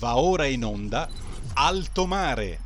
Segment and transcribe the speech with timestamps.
[0.00, 1.08] Va ora in onda
[1.54, 2.60] Alto Mare.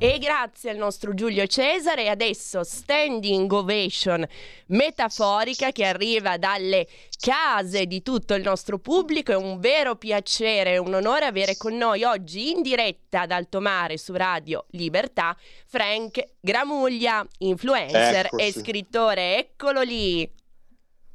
[0.01, 2.07] E grazie al nostro Giulio Cesare.
[2.07, 4.25] Adesso standing ovation
[4.67, 6.87] metaforica che arriva dalle
[7.19, 9.33] case di tutto il nostro pubblico.
[9.33, 13.59] È un vero piacere e un onore avere con noi oggi in diretta ad Alto
[13.59, 18.45] Mare su Radio Libertà Frank Gramuglia, influencer Eccoci.
[18.45, 19.37] e scrittore.
[19.37, 20.31] Eccolo lì.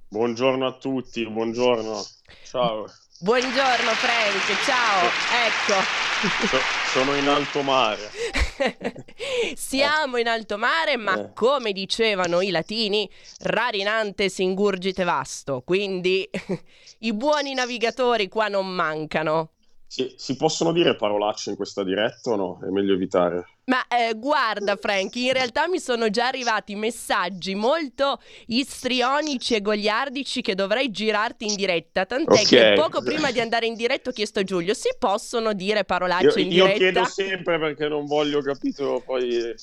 [0.08, 2.04] Buongiorno a tutti, buongiorno.
[2.44, 2.84] Ciao.
[3.20, 5.06] Buongiorno Frank, ciao.
[5.46, 6.46] Ecco.
[6.48, 8.10] So- sono in alto mare.
[9.54, 11.32] Siamo in alto mare, ma Eh.
[11.32, 13.08] come dicevano i latini,
[13.40, 16.28] rarinante singurgite vasto, quindi
[17.00, 19.50] i buoni navigatori qua non mancano.
[19.86, 22.58] Si, si possono dire parolacce in questa diretta o no?
[22.62, 23.46] È meglio evitare.
[23.66, 30.42] Ma eh, guarda Frank, in realtà mi sono già arrivati messaggi molto istrionici e goliardici
[30.42, 32.46] che dovrei girarti in diretta, tant'è Ok.
[32.46, 35.84] che poco prima di andare in diretta ho chiesto a Giulio, si possono dire Io,
[35.84, 36.76] parolacce in io diretta?
[36.78, 39.54] chiedo sempre perché non voglio, capito, poi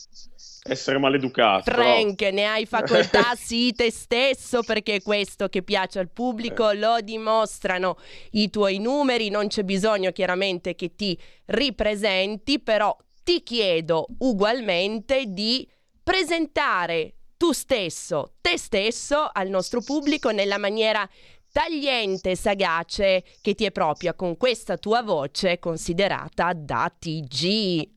[0.63, 1.63] essere maleducato.
[1.69, 6.71] però- Frank, ne hai facoltà, sii te stesso perché è questo che piace al pubblico,
[6.71, 7.97] lo dimostrano
[8.31, 15.67] i tuoi numeri, non c'è bisogno chiaramente che ti ripresenti, però ti chiedo ugualmente di
[16.03, 21.07] presentare tu stesso, te stesso al nostro pubblico nella maniera
[21.51, 27.89] tagliente e sagace che ti è propria con questa tua voce considerata da TG.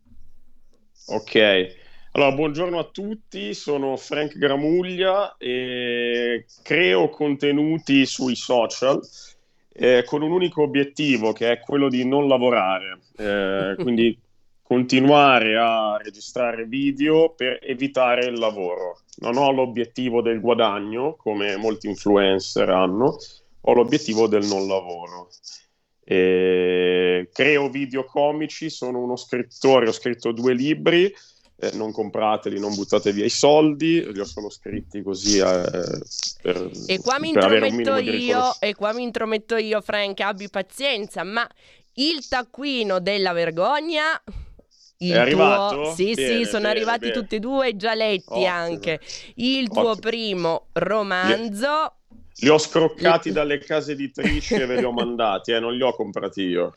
[1.07, 1.37] Ok.
[2.13, 9.01] Allora, buongiorno a tutti, sono Frank Gramuglia e creo contenuti sui social
[9.73, 14.17] eh, con un unico obiettivo che è quello di non lavorare, Eh, quindi
[14.75, 19.03] continuare a registrare video per evitare il lavoro.
[19.19, 23.17] Non ho l'obiettivo del guadagno come molti influencer hanno,
[23.61, 25.31] ho l'obiettivo del non lavoro.
[26.03, 32.75] E creo video comici, sono uno scrittore, ho scritto due libri, eh, non comprateli, non
[32.75, 36.03] buttate via i soldi, li ho solo scritti così eh,
[36.43, 41.49] per, E qua mi intrometto io, e qua mi intrometto io, Frank, abbi pazienza, ma
[41.95, 44.21] il taccuino della vergogna...
[45.07, 45.75] Il È arrivato?
[45.83, 47.13] tuo, sì, Bene, sì, sono bene, arrivati bene.
[47.13, 48.47] tutti e due, già letti Ottimo.
[48.47, 49.01] anche.
[49.37, 50.11] Il tuo Ottimo.
[50.11, 51.97] primo romanzo,
[52.39, 55.95] Li ho scroccati dalle case editrici e ve li ho mandati, eh, non li ho
[55.95, 56.73] comprati io,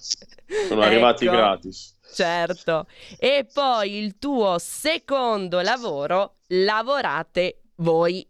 [0.68, 1.36] sono arrivati Ecco.
[1.36, 1.96] gratis.
[2.14, 2.86] certo.
[3.18, 8.28] E poi il tuo secondo lavoro, lavorate voi.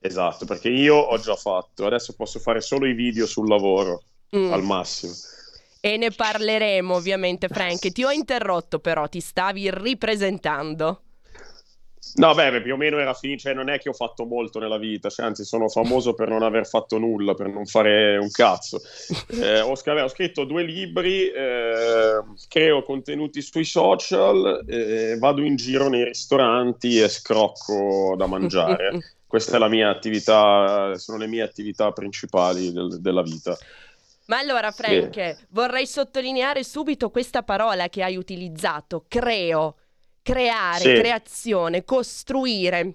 [0.00, 4.02] Esatto, perché io ho già fatto, adesso posso fare solo i video sul lavoro,
[4.36, 4.52] Mm.
[4.52, 5.12] al massimo.
[5.86, 7.92] E ne parleremo ovviamente, Frank.
[7.92, 11.02] Ti ho interrotto però, ti stavi ripresentando.
[12.14, 14.78] No, beh, più o meno era finito, cioè non è che ho fatto molto nella
[14.78, 18.80] vita, cioè, anzi sono famoso per non aver fatto nulla, per non fare un cazzo.
[19.28, 25.54] Eh, ho, sc- ho scritto due libri, eh, creo contenuti sui social, eh, vado in
[25.54, 29.14] giro nei ristoranti e scrocco da mangiare.
[29.24, 33.56] Questa è la mia attività, sono le mie attività principali del- della vita.
[34.26, 39.76] Ma allora, Frank, vorrei sottolineare subito questa parola che hai utilizzato, creo,
[40.22, 40.94] creare, Sì.
[40.94, 42.94] creazione, costruire.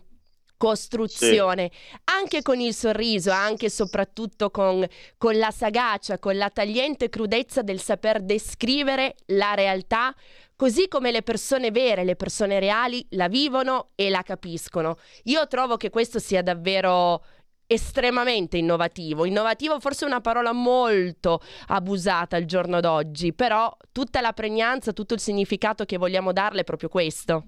[0.62, 1.72] Costruzione,
[2.04, 4.86] anche con il sorriso, anche e soprattutto con,
[5.18, 10.14] con la sagacia, con la tagliente crudezza del saper descrivere la realtà,
[10.56, 15.00] così come le persone vere, le persone reali la vivono e la capiscono.
[15.24, 17.24] Io trovo che questo sia davvero
[17.72, 19.24] estremamente innovativo.
[19.26, 25.14] Innovativo forse è una parola molto abusata al giorno d'oggi, però tutta la pregnanza, tutto
[25.14, 27.46] il significato che vogliamo darle è proprio questo.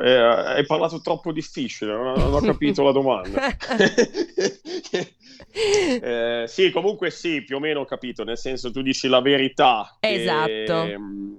[0.00, 3.48] Eh, hai parlato troppo difficile, non, non ho capito la domanda.
[5.52, 9.96] eh, sì, comunque sì, più o meno ho capito, nel senso tu dici la verità
[10.00, 10.46] esatto.
[10.48, 10.98] che,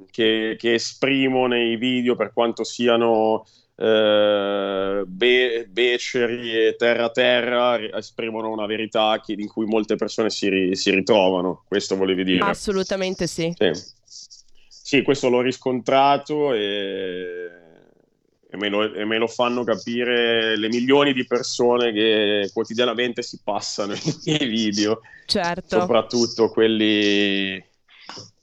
[0.09, 3.45] che, che esprimo nei video per quanto siano
[3.81, 10.75] eh, be- beceri e terra-terra esprimono una verità che, in cui molte persone si, ri-
[10.75, 12.45] si, ritrovano, questo volevi dire?
[12.45, 13.51] Assolutamente sì.
[13.57, 13.71] Sì,
[14.67, 17.49] sì questo l'ho riscontrato e,
[18.51, 23.39] e, me lo, e, me lo, fanno capire le milioni di persone che quotidianamente si
[23.43, 25.79] passano i miei video, certo.
[25.79, 27.69] soprattutto quelli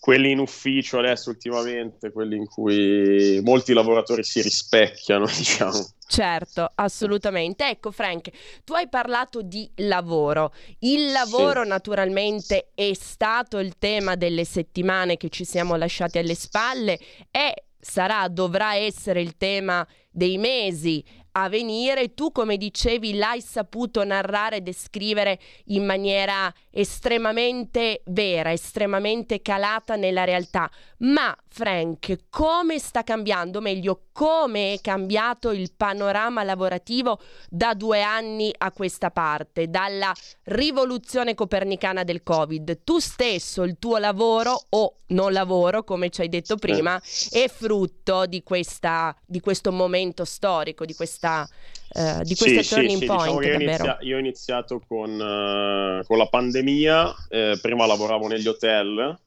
[0.09, 5.87] quelli in ufficio adesso ultimamente, quelli in cui molti lavoratori si rispecchiano, diciamo.
[6.07, 7.69] Certo, assolutamente.
[7.69, 8.31] Ecco Frank,
[8.65, 10.55] tu hai parlato di lavoro.
[10.79, 11.69] Il lavoro sì.
[11.69, 16.99] naturalmente è stato il tema delle settimane che ci siamo lasciati alle spalle
[17.31, 21.05] e sarà, dovrà essere il tema dei mesi
[21.43, 22.15] a venire.
[22.15, 30.25] Tu, come dicevi, l'hai saputo narrare e descrivere in maniera estremamente vera, estremamente calata nella
[30.25, 30.71] realtà.
[30.99, 37.19] Ma, Frank, come sta cambiando, meglio, come è cambiato il panorama lavorativo
[37.49, 40.13] da due anni a questa parte, dalla
[40.45, 42.85] rivoluzione copernicana del Covid?
[42.85, 47.01] Tu stesso, il tuo lavoro o non lavoro, come ci hai detto prima,
[47.31, 51.49] è frutto di, questa, di questo momento storico, di questa
[51.91, 53.41] Uh, di queste sì, turning sì, point.
[53.41, 58.47] Diciamo io, inizia- io, ho iniziato con, uh, con la pandemia, eh, prima lavoravo negli
[58.47, 59.19] hotel,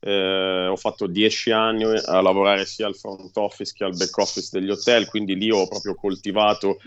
[0.00, 4.48] eh, ho fatto dieci anni a lavorare sia al front office che al back office
[4.52, 6.78] degli hotel, quindi lì ho proprio coltivato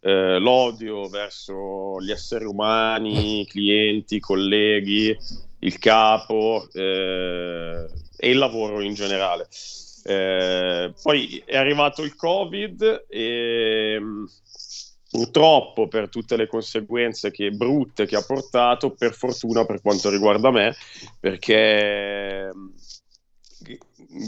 [0.00, 5.16] eh, l'odio verso gli esseri umani, clienti, colleghi,
[5.60, 7.86] il capo eh,
[8.16, 9.48] e il lavoro in generale.
[10.02, 14.00] Eh, poi è arrivato il Covid e
[15.10, 20.50] purtroppo per tutte le conseguenze che, brutte che ha portato, per fortuna per quanto riguarda
[20.50, 20.74] me,
[21.18, 22.50] perché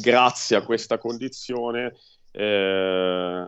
[0.00, 1.94] grazie a questa condizione
[2.32, 3.46] eh,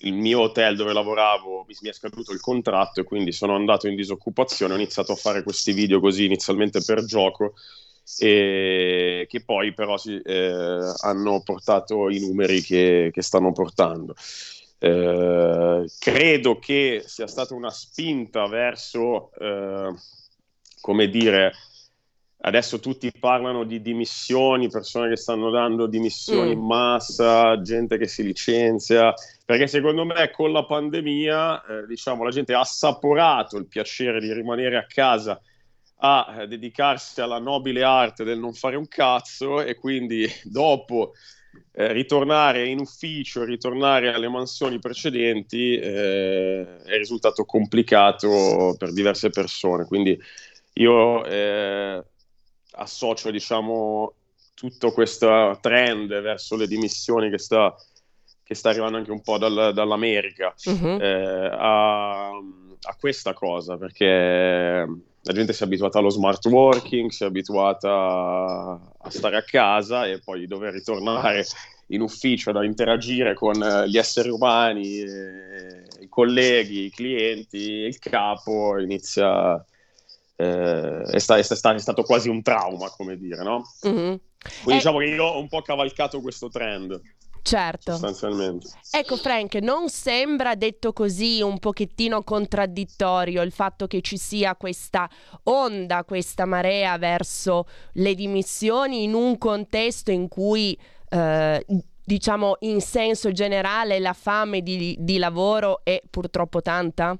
[0.00, 3.88] il mio hotel dove lavoravo mi, mi, è scaduto il contratto e quindi sono andato
[3.88, 7.54] in disoccupazione, ho iniziato a fare questi video così inizialmente per gioco
[8.18, 14.14] e che poi però si, eh, hanno portato i numeri che, che stanno portando.
[14.78, 19.94] Eh, credo che sia stata una spinta verso, eh,
[20.80, 21.52] come dire,
[22.40, 26.58] adesso tutti parlano di dimissioni, persone che stanno dando dimissioni mm.
[26.58, 29.12] in massa, gente che si licenzia,
[29.44, 34.32] perché secondo me con la pandemia, eh, diciamo, la gente ha assaporato il piacere di
[34.32, 35.40] rimanere a casa
[35.98, 41.12] a eh, dedicarsi alla nobile arte del non fare un cazzo e quindi dopo
[41.72, 49.84] eh, ritornare in ufficio, ritornare alle mansioni precedenti eh, è risultato complicato per diverse persone.
[49.84, 50.18] Quindi
[50.74, 52.02] io eh,
[52.72, 54.14] associo, diciamo,
[54.54, 57.74] tutto questo trend verso le dimissioni che sta,
[58.42, 60.98] che sta arrivando anche un po' dal, dall'America uh-huh.
[61.00, 64.86] a, a questa cosa, perché
[65.26, 67.90] la gente si è abituata allo smart working, si è abituata
[68.98, 71.44] a stare a casa e poi dover ritornare
[71.88, 77.98] in ufficio ad interagire con eh, gli esseri umani, eh, i colleghi, i clienti, il
[77.98, 79.62] capo, inizia...
[80.38, 83.64] Eh, è, sta, è, sta, è, stato quasi un trauma, come dire, no?
[83.88, 84.14] Mm-hmm.
[84.62, 87.00] Quindi eh, diciamo che io ho un po' cavalcato questo trend.
[87.46, 87.92] Certo.
[87.92, 88.68] Sostanzialmente.
[88.90, 95.08] Ecco Frank, non sembra detto così un pochettino contraddittorio il fatto che ci sia questa
[95.44, 100.76] onda, questa marea verso le dimissioni in un contesto in cui
[101.08, 101.64] eh,
[102.04, 107.16] diciamo in senso generale la fame di, di lavoro è purtroppo tanta?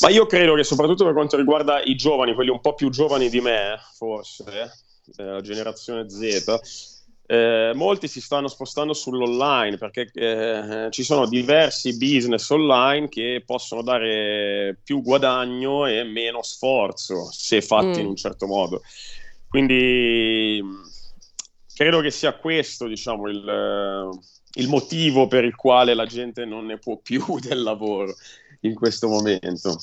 [0.00, 3.28] Ma io credo che soprattutto per quanto riguarda i giovani, quelli un po' più giovani
[3.28, 4.72] di me, forse,
[5.16, 6.93] eh, la generazione Z,
[7.26, 13.82] eh, molti si stanno spostando sull'online perché eh, ci sono diversi business online che possono
[13.82, 18.00] dare più guadagno e meno sforzo se fatti mm.
[18.00, 18.82] in un certo modo.
[19.48, 20.62] Quindi
[21.74, 24.10] credo che sia questo, diciamo, il,
[24.54, 28.14] il motivo per il quale la gente non ne può più del lavoro
[28.60, 29.78] in questo momento.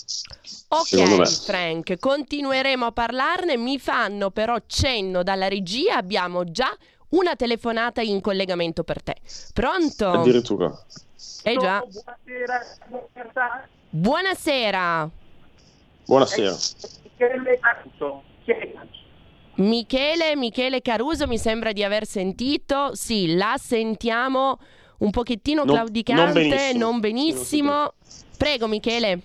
[0.70, 3.58] Ok, Frank, continueremo a parlarne.
[3.58, 5.96] Mi fanno però cenno dalla regia.
[5.98, 6.76] Abbiamo già
[7.12, 9.16] una telefonata in collegamento per te.
[9.54, 10.08] Pronto?
[10.10, 10.72] Addirittura.
[11.44, 11.84] Eh già.
[11.86, 13.60] Buonasera.
[13.90, 15.10] Buonasera.
[16.06, 16.56] Buonasera.
[17.04, 18.24] Michele Caruso.
[19.56, 22.96] Michele, Michele Caruso mi sembra di aver sentito.
[22.96, 24.58] Sì, la sentiamo
[25.00, 26.80] un pochettino Non- claudicante, non benissimo.
[26.90, 27.94] non benissimo.
[28.38, 29.20] Prego Michele.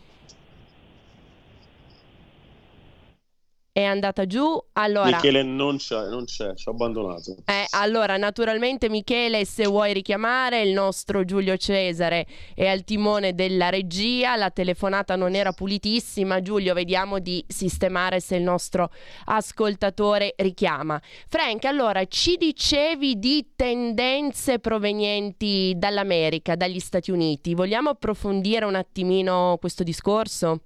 [3.77, 4.59] È andata giù.
[4.73, 7.37] Allora, Michele non c'è, non c'è, ci ho abbandonato.
[7.45, 13.69] eh, allora, naturalmente Michele, se vuoi richiamare il nostro Giulio Cesare è al timone della
[13.69, 16.41] regia, la telefonata non era pulitissima.
[16.41, 18.89] Giulio, vediamo di sistemare se il nostro
[19.27, 20.99] ascoltatore richiama.
[21.29, 27.53] Frank, allora ci dicevi di tendenze provenienti dall'America, dagli Stati Uniti.
[27.53, 30.63] Vogliamo approfondire un attimino questo discorso?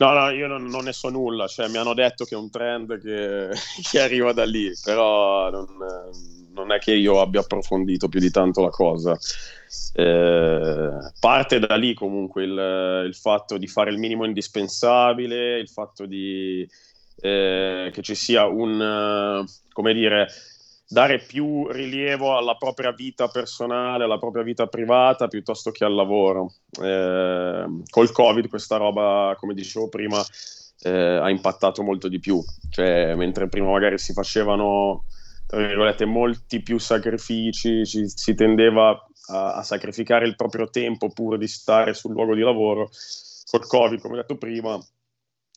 [0.00, 2.50] No, no, io non, non ne so nulla, cioè mi hanno detto che è un
[2.50, 3.48] trend che,
[3.90, 5.66] che arriva da lì, però non,
[6.52, 9.18] non è che io abbia approfondito più di tanto la cosa.
[9.94, 16.06] Eh, parte da lì comunque il, il fatto di fare il minimo indispensabile, il fatto
[16.06, 16.68] di,
[17.20, 20.28] eh, che ci sia un, eh, come dire,
[20.88, 26.54] dare più rilievo alla propria vita personale, alla propria vita privata piuttosto che al lavoro.
[26.82, 30.24] Eh, col Covid questa roba, come dicevo prima,
[30.80, 35.04] eh, ha impattato molto di più, cioè mentre prima magari si facevano
[36.06, 38.90] molti più sacrifici, ci- si tendeva
[39.28, 42.90] a, a sacrificare il proprio tempo pur di stare sul luogo di lavoro.
[43.50, 44.78] Col Covid, come detto prima,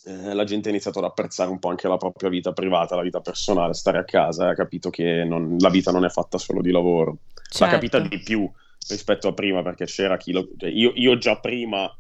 [0.06, 3.02] eh, la gente ha iniziato ad apprezzare un po' anche la propria vita privata, la
[3.02, 6.62] vita personale, stare a casa, ha capito che non- la vita non è fatta solo
[6.62, 7.20] di lavoro.
[7.60, 8.16] L'ha capita Certo.
[8.16, 8.50] di più
[8.88, 10.48] rispetto a prima perché c'era chi lo...
[10.58, 11.94] cioè, io, io già prima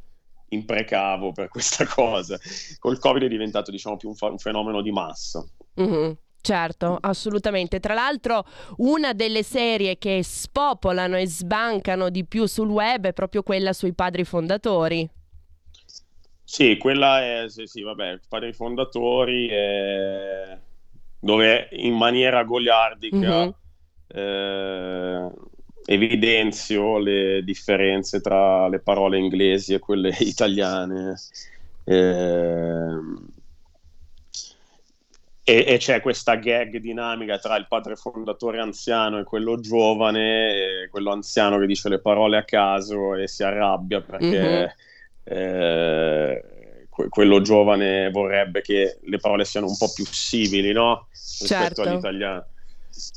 [0.49, 2.37] imprecavo per questa cosa.
[2.79, 5.45] Col Covid è diventato diciamo più un, fa- un fenomeno di massa.
[5.75, 7.79] Mhm, Certo, assolutamente.
[7.79, 8.43] Tra l'altro,
[8.77, 13.93] una delle serie che spopolano e sbancano di più sul web è proprio quella sui
[13.93, 15.07] padri fondatori.
[16.51, 20.57] Sì, quella è, sì, sì, vabbè, padri fondatori, eh,
[21.17, 23.53] dove in maniera goliardica Mhm.
[24.07, 25.31] eh,
[25.85, 31.15] evidenzio le differenze tra le parole inglesi e quelle italiane.
[31.85, 33.25] Ehm,
[35.43, 40.89] e, e c'è questa gag dinamica tra il padre fondatore anziano e quello giovane, e
[40.89, 44.75] quello anziano che dice le parole a caso e si arrabbia perché
[45.23, 46.41] eh,
[46.89, 51.07] que- quello giovane vorrebbe che le parole siano un po' più simili, no?
[51.11, 51.81] Rispetto Certo.
[51.81, 52.45] all'italiano.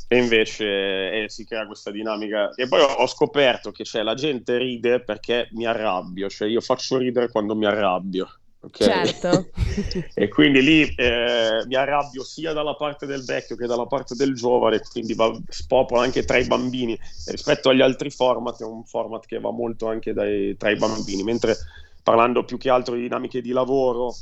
[0.07, 2.55] E invece eh, si crea questa dinamica.
[2.55, 6.97] E poi ho, scoperto che c'è la gente ride perché mi arrabbio, cioè io faccio
[6.97, 8.29] ridere quando mi arrabbio.
[8.61, 8.77] ok?
[8.77, 9.51] Certo.
[10.15, 14.35] e quindi lì eh, mi arrabbio sia dalla parte del vecchio che dalla parte del
[14.35, 16.93] giovane, quindi va, spopola anche tra i bambini.
[16.93, 20.77] E rispetto agli altri format, è un format che va molto anche dai- tra i
[20.77, 21.57] bambini, mentre
[22.05, 24.15] parlando più che altro di dinamiche di lavoro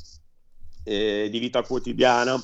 [0.84, 2.40] e di vita quotidiana,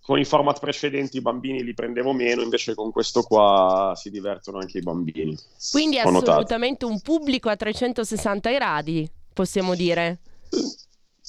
[0.00, 4.58] con i format precedenti i bambini li prendevo meno, invece con questo qua si divertono
[4.58, 5.36] anche i bambini.
[5.70, 6.30] Quindi è notato.
[6.30, 10.18] assolutamente un pubblico a 360 gradi, possiamo dire.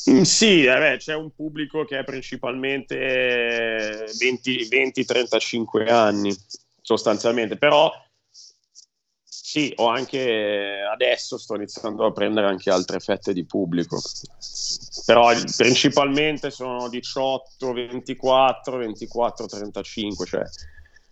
[0.10, 6.36] Mm, Sì, eh, beh, c'è un pubblico che è principalmente eh, 20 20-35 anni
[6.82, 7.92] sostanzialmente, però
[9.46, 14.02] sì, ho anche adesso sto iniziando a prendere anche altre fette di pubblico,
[15.06, 20.42] però principalmente sono 18, 24, 24, 35, cioè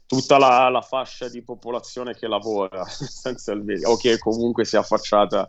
[0.07, 5.47] tutta la, la fascia di popolazione che lavora sostanzialmente, o che comunque si è affacciata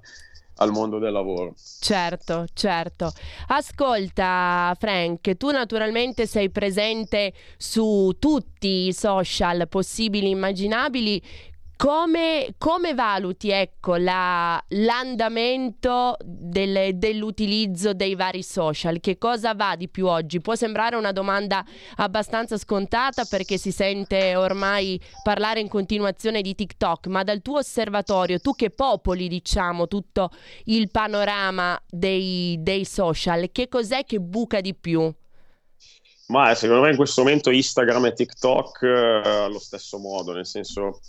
[0.56, 1.54] al mondo del lavoro.
[1.80, 3.10] Certo, certo.
[3.46, 11.22] Ascolta, Frank, tu naturalmente sei presente su tutti i social possibili e immaginabili.
[11.76, 19.00] Come, come valuti ecco, la- l'andamento del- dell'utilizzo dei vari social?
[19.00, 20.40] Che cosa va di più oggi?
[20.40, 21.64] Può sembrare una domanda
[21.96, 28.38] abbastanza scontata perché si sente ormai parlare in continuazione di TikTok, ma dal tuo osservatorio,
[28.38, 30.30] tu che popoli diciamo tutto
[30.66, 35.12] il panorama dei, dei social, che cos'è che buca di più?
[36.26, 40.46] Ma eh, secondo me in questo momento Instagram e TikTok eh, allo stesso modo, nel
[40.46, 41.00] senso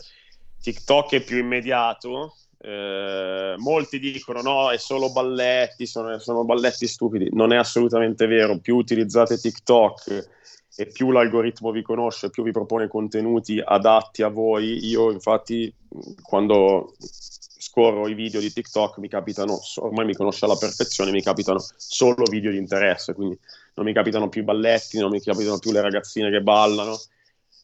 [0.65, 2.37] TikTok è più immediato.
[2.57, 7.29] eh, molti dicono no, è solo balletti, sono, sono balletti stupidi.
[7.33, 8.57] Non è assolutamente vero.
[8.57, 10.29] Più utilizzate TikTok
[10.75, 14.87] e più l'algoritmo vi conosce, più vi propone contenuti adatti a voi.
[14.87, 15.71] Io, infatti,
[16.23, 21.63] quando scorro i video di TikTok mi capitano, ormai mi conosce alla perfezione, mi capitano
[21.77, 23.37] solo video di interesse, quindi
[23.75, 26.97] non mi capitano più i balletti, non mi capitano più le ragazzine che ballano.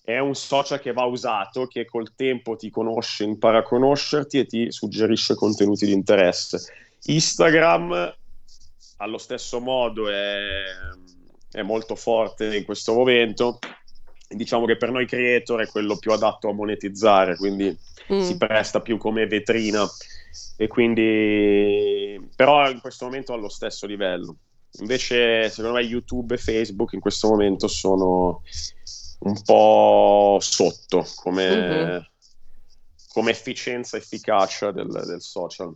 [0.03, 4.45] È un social che va usato, che col tempo ti conosce, impara a conoscerti e
[4.45, 6.59] ti suggerisce contenuti di interesse.
[7.03, 8.15] Instagram,
[8.97, 10.63] allo stesso modo, è,
[11.51, 13.59] è molto forte in questo momento.
[14.27, 17.77] diciamo che per noi creator è quello più adatto a monetizzare, quindi
[18.11, 18.19] Mm.
[18.21, 19.87] si presta più come vetrina
[20.57, 24.35] e quindi però in questo momento allo stesso livello.
[24.79, 28.41] Invece secondo me YouTube e Facebook in questo momento sono
[29.23, 32.05] un po' sotto come, Mhm.
[33.13, 35.73] come efficienza, efficacia del, del social.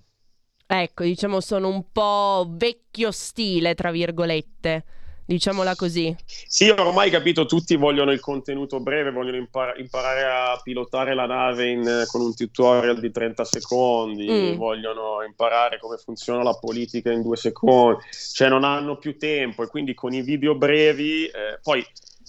[0.68, 4.84] Ecco, diciamo sono un po' vecchio stile, tra virgolette,
[5.28, 6.16] diciamola così.
[6.26, 11.70] Sì, ormai capito, tutti vogliono il contenuto breve, vogliono impar- imparare a pilotare la nave
[11.70, 14.56] in- con un tutorial di 30 secondi, Mm.
[14.56, 18.02] vogliono imparare come funziona la politica in due secondi,
[18.34, 21.86] cioè non hanno più tempo e quindi con i video brevi, eh, poi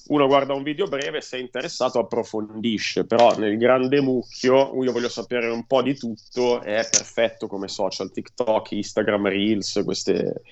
[0.08, 5.08] uno guarda un video breve, se è interessato approfondisce, però nel grande mucchio io voglio
[5.08, 10.42] sapere un po' di tutto, è perfetto come social, TikTok, Instagram, Reels, queste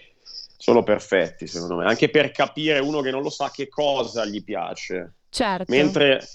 [0.56, 4.42] sono perfetti secondo me, anche per capire uno che non lo sa che cosa gli
[4.42, 5.70] piace, Certo.
[5.72, 6.26] mentre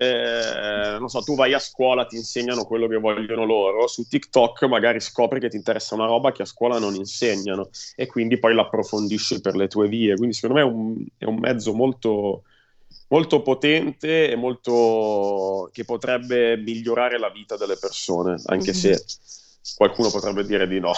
[0.00, 4.64] eh, non so, tu vai a scuola, ti insegnano quello che vogliono loro, su TikTok
[4.64, 8.54] magari scopri che ti interessa una roba che a scuola non insegnano e quindi poi
[8.54, 12.44] l'approfondisci per le tue vie, quindi secondo me è un, è un mezzo molto
[13.08, 18.76] molto potente e molto che potrebbe migliorare la vita delle persone, anche Mhm.
[18.76, 19.04] se
[19.76, 20.92] qualcuno potrebbe dire di no.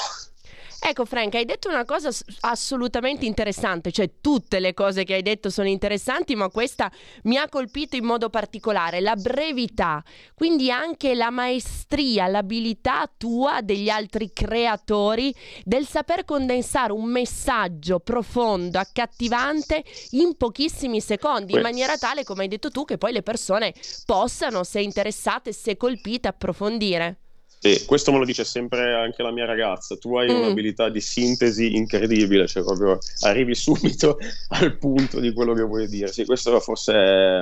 [0.83, 2.09] Ecco Frank, hai detto una cosa
[2.41, 6.91] assolutamente interessante, cioè tutte le cose che hai detto sono interessanti, ma questa
[7.25, 10.03] mi ha colpito in modo particolare, la brevità,
[10.35, 15.35] quindi anche la maestria, l'abilità tua degli altri creatori
[15.65, 22.49] del saper condensare un messaggio profondo, accattivante in pochissimi secondi, in maniera tale, come hai
[22.49, 23.75] detto tu, che poi le persone
[24.07, 27.19] possano, se interessate, se colpite, approfondire.
[27.63, 30.37] E questo me lo dice sempre anche la mia ragazza, tu hai Mm.
[30.37, 34.17] un'abilità di sintesi incredibile, cioè proprio arrivi subito
[34.49, 36.09] al punto di quello che vuoi dire.
[36.11, 37.39] Sì, questo forse è,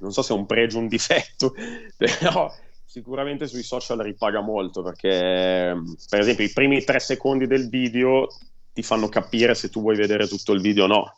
[0.00, 1.54] non so se è un pregio o un difetto,
[1.96, 2.52] però
[2.84, 5.74] sicuramente sui social ripaga molto perché
[6.10, 8.26] per esempio i primi tre secondi del video
[8.72, 11.14] ti fanno capire se tu vuoi vedere tutto il video o no.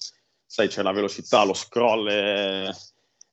[0.46, 2.68] Sai, c'è la velocità, lo scroll, è-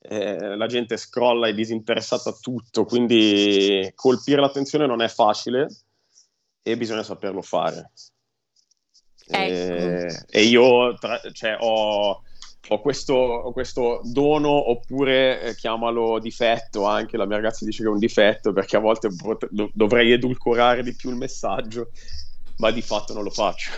[0.01, 5.67] è- la gente scrolla, è disinteressata a tutto, quindi colpire l'attenzione non è facile
[6.63, 7.91] e bisogna saperlo fare.
[9.27, 9.53] Ecco.
[9.53, 12.21] E, e io tra- cioè, ho,
[12.67, 17.87] ho questo, ho questo dono oppure eh, chiamalo difetto anche, la mia ragazza dice che
[17.89, 21.91] è un difetto perché a volte pot- do- dovrei edulcorare di più il messaggio,
[22.57, 23.71] ma di fatto non lo faccio.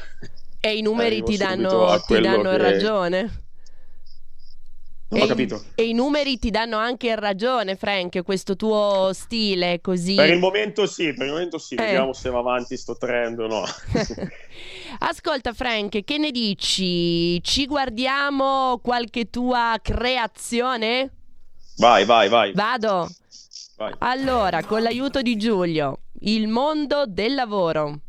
[0.59, 3.42] E i numeri Arrivo ti danno, ti danno che- ragione.
[5.13, 5.63] Non e, ho i- capito.
[5.75, 10.15] e i numeri ti danno anche ragione, Frank, questo tuo stile così.
[10.15, 11.83] Per il momento sì, per il momento sì, Eh.
[11.83, 13.63] vediamo se va avanti sto trend o no.
[14.99, 17.41] Ascolta Frank, che ne dici?
[17.43, 21.11] Ci guardiamo qualche tua creazione?
[21.77, 22.51] vai, vai, vai.
[22.53, 23.09] Vado.
[23.77, 23.93] vai.
[23.99, 27.99] Allora, con l'aiuto di Giulio, il mondo del lavoro.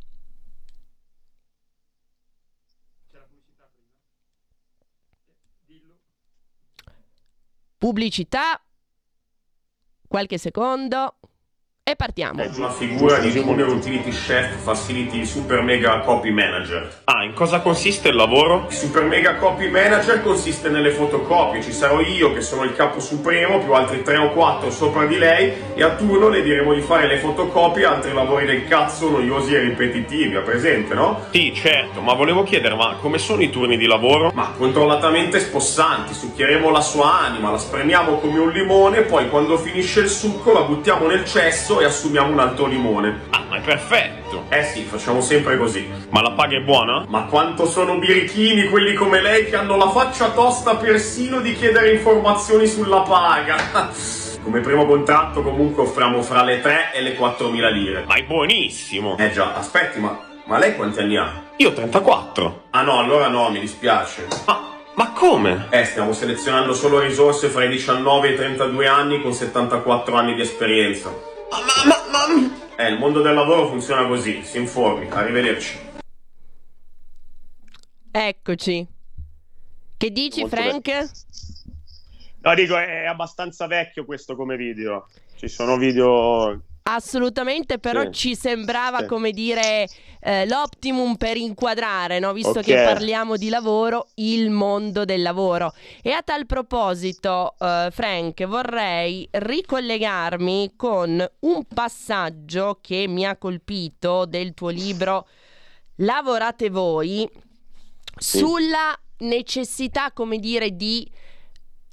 [7.84, 8.58] Pubblicità.
[10.08, 11.18] Qualche secondo.
[11.86, 12.40] E partiamo.
[12.40, 17.02] È una figura di Junior Utility Chef Facility Super Mega Copy Manager.
[17.04, 18.64] Ah, in cosa consiste il lavoro?
[18.70, 21.62] Il Super Mega Copy Manager consiste nelle fotocopie.
[21.62, 25.18] Ci sarò io che sono il capo supremo, più altri 3 o 4 sopra di
[25.18, 29.10] lei e a turno le diremo di fare le fotocopie e altri lavori del cazzo
[29.10, 30.36] noiosi e ripetitivi.
[30.36, 31.26] Ha presente, no?
[31.32, 34.30] Sì, certo, ma volevo chiedere, ma come sono i turni di lavoro?
[34.32, 40.00] Ma controllatamente spossanti, succhieremo la sua anima, la spremiamo come un limone, poi quando finisce
[40.00, 43.22] il succo la buttiamo nel cesso e assumiamo un altro limone.
[43.30, 44.44] Ah, ma è perfetto!
[44.48, 45.88] Eh sì, facciamo sempre così.
[46.10, 47.04] Ma la paga è buona?
[47.08, 51.92] Ma quanto sono birichini quelli come lei che hanno la faccia tosta persino di chiedere
[51.92, 53.56] informazioni sulla paga.
[54.44, 58.04] Come primo contratto comunque offriamo fra le 3 e le 4.000 lire.
[58.06, 59.16] Ma è buonissimo!
[59.16, 61.44] Eh già, aspetti, ma, ma lei quanti anni ha?
[61.56, 62.64] Io 34.
[62.70, 64.26] Ah no, allora no, mi dispiace.
[64.46, 65.68] Ma, ma come?
[65.70, 70.34] Eh, stiamo selezionando solo risorse fra i 19 e i 32 anni con 74 anni
[70.34, 71.32] di esperienza.
[71.54, 72.76] Ma, ma, ma, ma...
[72.76, 75.78] Eh, il mondo del lavoro funziona così, si informi, arrivederci.
[78.10, 78.86] Eccoci.
[79.96, 81.10] Che dici, Molto Frank?
[82.40, 85.08] No, dico, è abbastanza vecchio questo come video.
[85.36, 86.60] Ci sono video...
[86.86, 88.12] Assolutamente, però Sì.
[88.12, 89.06] ci sembrava Sì.
[89.06, 89.88] come dire
[90.20, 92.32] eh, l'optimum per inquadrare, no?
[92.34, 92.64] visto Ok.
[92.64, 95.72] che parliamo di lavoro, il mondo del lavoro.
[96.02, 104.26] E a tal proposito, eh, Frank, vorrei ricollegarmi con un passaggio che mi ha colpito
[104.26, 105.26] del tuo libro
[105.96, 107.26] Lavorate voi
[108.16, 108.38] Sì.
[108.38, 111.10] sulla necessità, come dire, di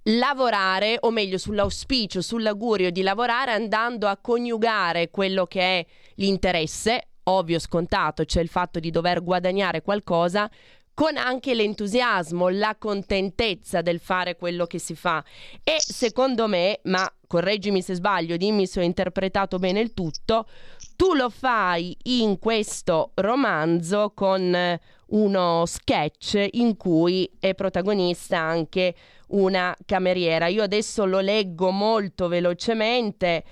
[0.03, 5.85] lavorare, o meglio sull'auspicio, sull'augurio di lavorare andando a coniugare quello che è
[6.15, 10.49] l'interesse, ovvio scontato, cioè il fatto di dover guadagnare qualcosa,
[10.93, 15.23] con anche l'entusiasmo, la contentezza del fare quello che si fa.
[15.63, 20.47] E secondo me, ma correggimi se sbaglio, dimmi se ho interpretato bene il tutto,
[20.95, 28.93] tu lo fai in questo romanzo con uno sketch in cui è protagonista anche
[29.31, 30.47] una cameriera.
[30.47, 33.43] Io adesso lo leggo molto velocemente.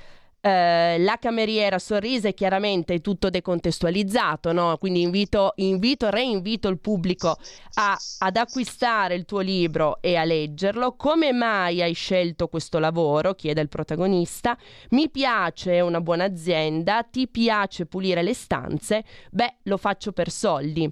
[0.41, 4.77] Eh, la cameriera sorrise, chiaramente è tutto decontestualizzato, no?
[4.77, 7.37] quindi invito, invito, reinvito il pubblico
[7.73, 10.95] a, ad acquistare il tuo libro e a leggerlo.
[10.95, 13.33] Come mai hai scelto questo lavoro?
[13.33, 14.57] chiede il protagonista.
[14.91, 19.03] Mi piace, è una buona azienda, ti piace pulire le stanze?
[19.31, 20.89] Beh, lo faccio per soldi.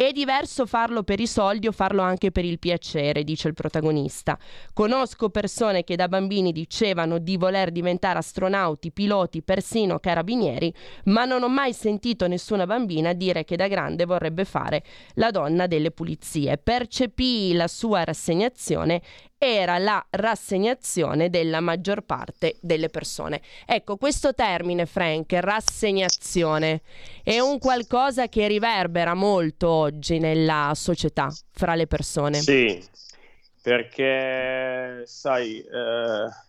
[0.00, 4.38] È diverso farlo per i soldi o farlo anche per il piacere, dice il protagonista.
[4.72, 10.72] Conosco persone che da bambini dicevano di voler diventare astronauti, piloti, persino carabinieri,
[11.06, 14.84] ma non ho mai sentito nessuna bambina dire che da grande vorrebbe fare
[15.14, 16.58] la donna delle pulizie.
[16.58, 19.02] Percepii la sua rassegnazione
[19.38, 23.40] era la rassegnazione della maggior parte delle persone.
[23.64, 26.82] Ecco, questo termine, Frank, rassegnazione,
[27.22, 32.40] è un qualcosa che riverbera molto oggi nella società, fra le persone.
[32.40, 32.82] Sì,
[33.62, 36.47] perché, sai, eh,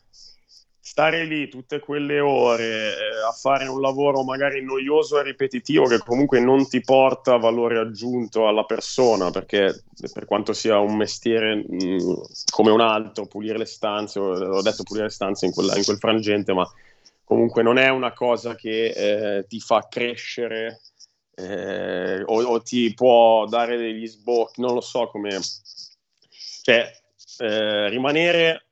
[0.99, 5.99] stare lì tutte quelle ore eh, a fare un lavoro magari noioso e ripetitivo che
[5.99, 11.85] comunque non ti porta valore aggiunto alla persona, perché per quanto sia un mestiere mh,
[11.85, 12.13] mm,
[12.51, 15.99] come un altro, pulire le stanze, ho detto pulire le stanze in, quella, in quel
[15.99, 16.69] frangente, ma
[17.23, 18.88] comunque non è una cosa che
[19.38, 20.81] eh, ti fa crescere
[21.35, 25.39] eh, o, o, ti può dare degli sbocchi, non lo so come...
[26.62, 26.91] Cioè,
[27.38, 28.68] eh, rimanere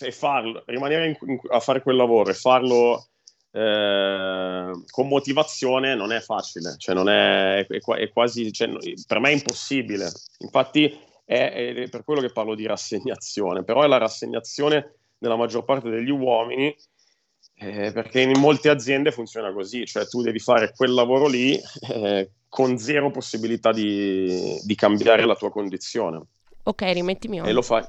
[0.00, 3.06] e farlo, rimanere in, in, a fare quel lavoro e farlo
[3.52, 8.68] eh, con motivazione non è facile, cioè non è, è, è quasi, cioè,
[9.06, 10.10] per me è impossibile.
[10.38, 15.64] Infatti è, è, per quello che parlo di rassegnazione, però è la rassegnazione della maggior
[15.64, 16.74] parte degli uomini
[17.62, 21.60] eh, perché in molte aziende funziona così, cioè tu devi fare quel lavoro lì
[21.92, 26.22] eh, con zero possibilità di, di cambiare la tua condizione.
[26.62, 27.46] Ok, rimettimi on.
[27.46, 27.84] E lo fai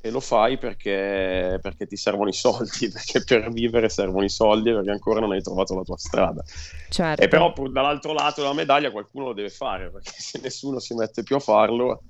[0.00, 4.72] e lo fai perché, perché, ti servono i soldi, perché per vivere servono i soldi
[4.72, 6.42] perché ancora non hai trovato la tua strada.
[6.88, 7.22] Certo.
[7.22, 11.22] E però dall'altro lato della medaglia qualcuno lo deve fare, perché se nessuno si mette
[11.22, 12.04] più a farlo,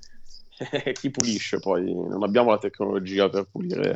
[0.93, 1.93] chi pulisce poi?
[1.93, 3.95] Non abbiamo la tecnologia per pulire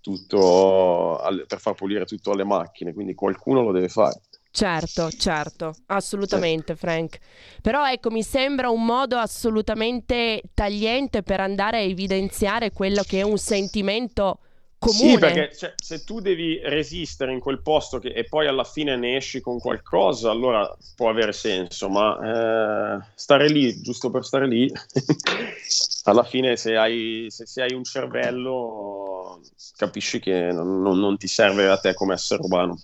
[0.00, 4.20] tutto, per far pulire tutto alle macchine, quindi qualcuno lo deve fare.
[4.56, 7.18] Certo, certo, assolutamente Frank.
[7.60, 13.22] Però ecco, mi sembra un modo assolutamente tagliente per andare a evidenziare quello che è
[13.22, 14.38] un sentimento
[14.84, 15.12] comune.
[15.12, 18.96] Sì, perché cioè, se tu devi resistere in quel posto che, e poi alla fine
[18.96, 24.46] ne esci con qualcosa, allora può avere senso, ma eh, stare lì giusto per stare
[24.46, 24.70] lì,
[26.04, 29.40] alla fine se hai, se, se hai, un cervello
[29.76, 32.78] capisci che non, non, non ti serve a te come essere umano.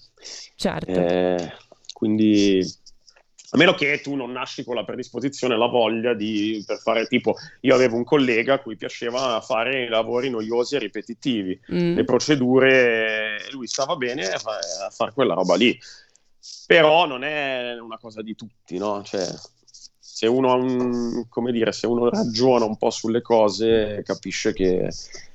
[0.57, 0.91] Certo.
[0.91, 1.53] Eh,
[1.93, 2.67] quindi
[3.53, 7.35] a meno che tu non nasci con la predisposizione, la voglia di per fare tipo
[7.63, 11.97] io avevo un collega a cui piaceva fare lavori noiosi e ripetitivi, mm.
[11.97, 14.41] le procedure, lui stava bene a,
[14.87, 15.77] a fare quella roba lì.
[16.67, 19.03] Però non è una cosa di tutti, no?
[19.03, 19.27] Cioè,
[20.21, 24.89] se uno, un, come dire, se uno ragiona un po' sulle cose, capisce che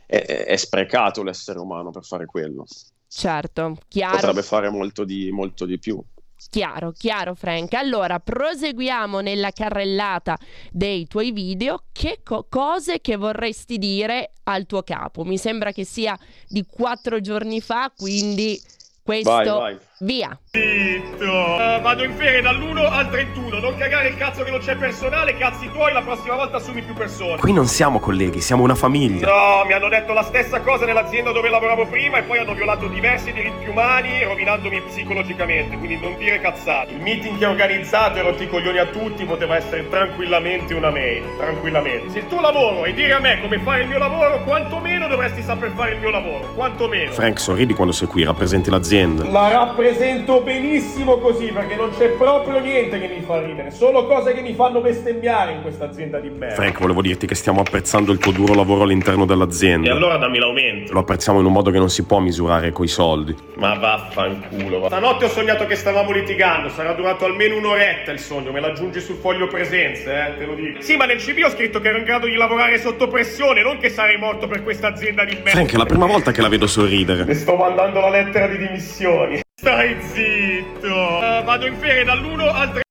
[0.06, 2.66] è, è sprecato l'essere umano per fare quello.
[3.08, 4.16] Certo, chiaro.
[4.16, 6.02] Potrebbe fare molto di, molto di più.
[6.50, 7.74] Chiaro, chiaro Frank.
[7.74, 10.38] Allora, proseguiamo nella carrellata
[10.72, 11.84] dei tuoi video.
[11.92, 15.24] Che co- cose che vorresti dire al tuo capo?
[15.24, 18.60] Mi sembra che sia di quattro giorni fa, quindi
[19.02, 19.78] questo vai, vai.
[20.00, 20.38] Via.
[20.52, 21.24] Zitto.
[21.24, 23.60] Uh, vado in ferie dall'1 al 31.
[23.60, 25.38] Non cagare il cazzo che non c'è personale.
[25.38, 27.38] Cazzi tuoi, la prossima volta assumi più persone.
[27.38, 29.28] Qui non siamo colleghi, siamo una famiglia.
[29.28, 32.88] No, mi hanno detto la stessa cosa nell'azienda dove lavoravo prima e poi hanno violato
[32.88, 35.78] diversi diritti umani, rovinandomi psicologicamente.
[35.78, 36.92] Quindi non dire cazzate.
[36.92, 40.90] Il meeting che ho organizzato e rotti i coglioni a tutti poteva essere tranquillamente una
[40.90, 41.24] mail.
[41.38, 42.10] Tranquillamente.
[42.10, 45.42] Se il tuo lavoro è dire a me come fare il mio lavoro, quantomeno dovresti
[45.42, 46.54] saper fare il mio lavoro.
[46.54, 47.12] Quantomeno.
[47.12, 49.24] Frank, sorridi quando sei qui, rappresenti l'azienda.
[49.30, 54.08] La rappresento presento benissimo così perché non c'è proprio niente che mi fa ridere, solo
[54.08, 56.56] cose che mi fanno bestemmiare in questa azienda di merda.
[56.56, 59.90] Frank, volevo dirti che stiamo apprezzando il tuo duro lavoro all'interno dell'azienda.
[59.90, 60.92] E allora dammi l'aumento.
[60.92, 63.36] Lo apprezziamo in un modo che non si può misurare coi soldi.
[63.58, 64.80] Ma vaffanculo.
[64.80, 64.88] va.
[64.88, 69.18] Stanotte ho sognato che stavamo litigando, sarà durato almeno un'oretta il sogno, me l'aggiungi sul
[69.18, 70.82] foglio presenze, eh, te lo dico.
[70.82, 73.78] Sì, ma nel CV ho scritto che ero in grado di lavorare sotto pressione, non
[73.78, 75.52] che sarei morto per questa azienda di merda.
[75.52, 77.24] Frank, è la prima volta che la vedo sorridere.
[77.24, 79.44] Le sto mandando la lettera di dimissioni.
[79.58, 81.24] Stai zitto.
[81.24, 82.82] Eh, vado in ferie dall'1 al 3.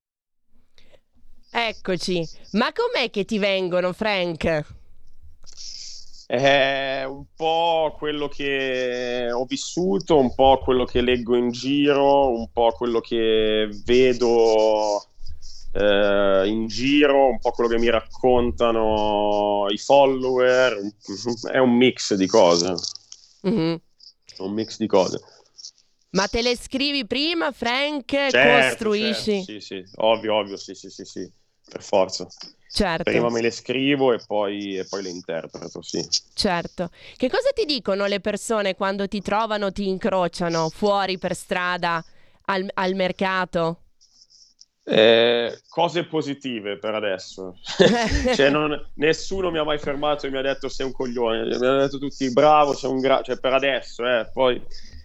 [1.50, 2.26] Eccoci.
[2.52, 4.64] Ma com'è che ti vengono, Frank?
[6.26, 12.50] È un po' quello che ho vissuto, un po' quello che leggo in giro, un
[12.50, 15.04] po' quello che vedo
[15.72, 20.80] eh, in giro, un po' quello che mi raccontano i follower.
[21.52, 22.74] È un mix di cose.
[23.42, 23.78] Mhm.
[24.38, 25.20] Un mix di cose.
[26.14, 28.04] Ma te le scrivi prima, Frank?
[28.06, 29.32] Certo, Costruisci?
[29.32, 31.28] certo, sì, sì, ovvio, ovvio, sì, sì, sì, sì,
[31.68, 32.26] per forza.
[32.70, 33.10] Certo.
[33.10, 36.00] Prima me le scrivo e poi, e poi le interpreto, sì.
[36.32, 36.90] Certo.
[37.16, 42.04] Che cosa ti dicono le persone quando ti trovano, ti incrociano fuori per strada
[42.46, 43.78] al, al mercato?
[44.86, 47.54] Eh, cose positive per adesso.
[48.34, 51.44] cioè, non- nessuno mi ha mai fermato e mi ha detto sei un coglione.
[51.44, 53.22] Mi hanno detto tutti bravo, sei un gra...
[53.22, 54.28] Cioè, per adesso, eh.
[54.32, 54.62] Poi,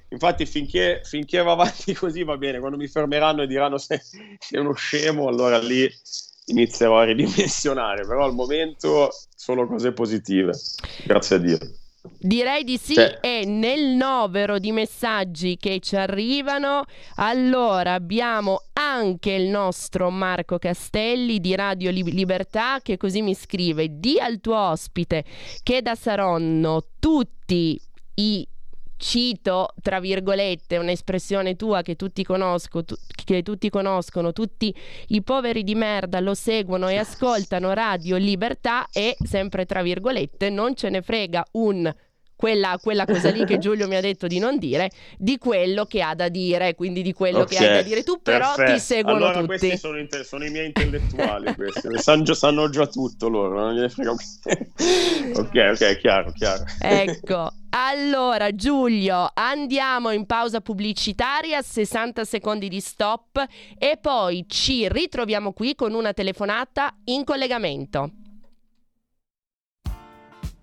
[0.09, 2.59] infatti, finché, finché va avanti così va bene.
[2.59, 3.99] Quando mi fermeranno e diranno sei,
[4.39, 5.89] sei uno scemo, allora lì
[6.45, 8.05] inizierò a ridimensionare.
[8.05, 10.53] Però al momento solo cose positive.
[11.05, 11.57] Grazie a Dio.
[12.17, 19.31] Direi di sì Cioè- e nel novero di messaggi che ci arrivano, allora abbiamo anche
[19.31, 24.57] il nostro Marco Castelli di Radio Li- Libertà che così mi scrive, di al tuo
[24.57, 25.25] ospite
[25.61, 27.79] che da Saronno tutti
[28.15, 28.47] i
[28.99, 34.75] cito tra virgolette un'espressione tua che tutti conosco tu- che tutti conoscono tutti
[35.07, 40.75] i poveri di merda lo seguono e ascoltano Radio Libertà e sempre tra virgolette non
[40.75, 41.91] ce ne frega un
[42.39, 46.02] quella, quella cosa lì che Giulio mi ha detto di non dire, di quello che
[46.02, 48.71] ha da dire, quindi di quello che Ok, hai da dire tu, però perfetto.
[48.71, 49.45] ti seguono allora, tutti.
[49.45, 51.54] questi sono, sono i miei intellettuali.
[51.54, 51.89] questi.
[51.97, 56.63] sanno, già, sanno già tutto loro, non gliene frega Ok, ok, chiaro, chiaro.
[56.80, 63.43] Ecco, allora Giulio, andiamo in pausa pubblicitaria, 60 secondi di stop
[63.78, 68.12] e poi ci ritroviamo qui con una telefonata in collegamento.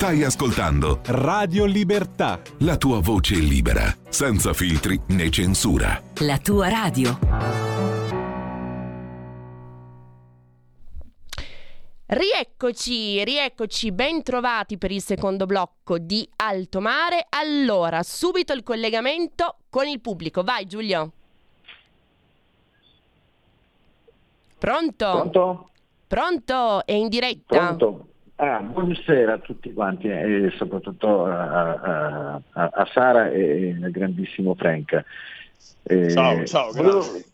[0.00, 2.40] Stai ascoltando Radio Libertà.
[2.60, 6.02] la tua voce libera, senza filtri né censura.
[6.20, 7.18] La tua radio.
[12.06, 17.26] Rieccoci, rieccoci, ben trovati per il secondo blocco di Alto Mare.
[17.28, 20.42] Allora, subito il collegamento con il pubblico.
[20.42, 21.12] Vai Giulio.
[24.56, 25.10] Pronto?
[25.10, 25.70] Pronto?
[26.06, 26.86] Pronto?
[26.86, 27.58] È in diretta?
[27.58, 28.09] Pronto?
[28.42, 35.04] Ah, buonasera a tutti quanti e soprattutto a, a- a- Sara e al grandissimo Frank.
[35.82, 37.29] Eh, Ciao, ciao, volevo- grazie.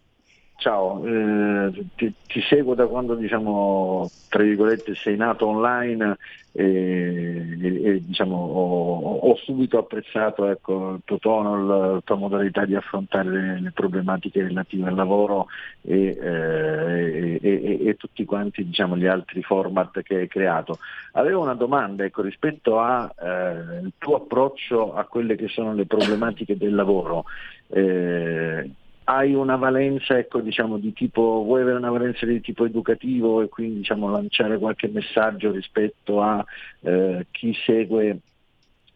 [0.58, 6.16] Ciao, eh, ti, ti seguo da quando diciamo tra virgolette sei nato online
[6.52, 12.64] e, e- e, diciamo, ho, ho subito apprezzato ecco, il tuo tono, la tua modalità
[12.64, 15.46] di affrontare le, le problematiche relative al lavoro
[15.82, 20.78] e, eh, e- tutti quanti diciamo, gli altri format che hai creato.
[21.12, 26.74] Avevo una domanda ecco, rispetto al tuo approccio a quelle che sono le problematiche del
[26.74, 27.24] lavoro.
[27.68, 28.70] Eh,
[29.08, 33.48] hai una valenza ecco, diciamo, di tipo, vuoi avere una valenza di tipo educativo e
[33.48, 36.44] quindi diciamo, lanciare qualche messaggio rispetto a
[36.80, 38.18] eh, chi segue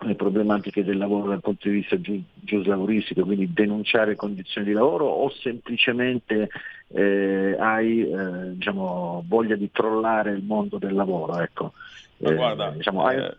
[0.03, 5.07] le problematiche del lavoro dal punto di vista giu- giuslavoristico, quindi denunciare condizioni di lavoro
[5.07, 6.49] o semplicemente
[6.88, 11.38] eh, hai eh, diciamo, voglia di trollare il mondo del lavoro?
[11.38, 11.73] Ecco.
[12.22, 13.38] Ma Eh, guarda, diciamo, eh,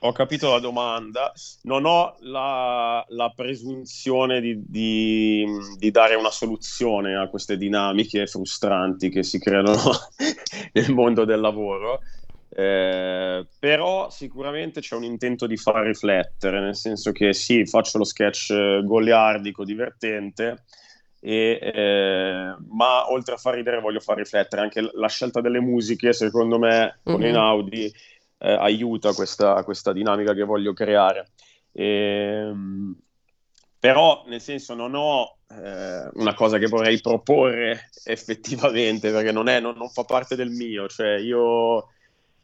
[0.00, 5.44] ho capito la domanda, non ho la, la presunzione di, di-
[5.78, 9.74] di dare una soluzione a queste dinamiche frustranti che si creano
[10.72, 12.00] nel mondo del lavoro,
[12.48, 18.04] Eh, però sicuramente c'è un intento di far riflettere, nel senso che sì, faccio lo
[18.04, 20.64] sketch eh, goliardico, divertente,
[21.28, 26.12] e, eh, ma oltre a far ridere voglio far riflettere anche la scelta delle musiche,
[26.12, 27.24] secondo me, con mm-hmm.
[27.24, 27.92] Einaudi
[28.38, 31.30] eh, aiuta questa, questa, dinamica che voglio creare.
[31.72, 32.96] E, ehm,
[33.80, 39.58] però, nel senso, non ho eh, una cosa che vorrei proporre effettivamente, perché non, è,
[39.58, 41.88] non, non fa parte del mio, cioè io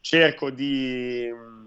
[0.01, 1.65] cerco di mm,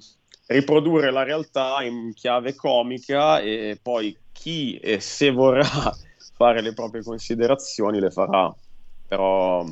[0.47, 5.95] riprodurre la realtà in chiave comica e poi chi e se vorrà
[6.35, 8.53] fare le proprie considerazioni le farà.
[9.07, 9.65] Però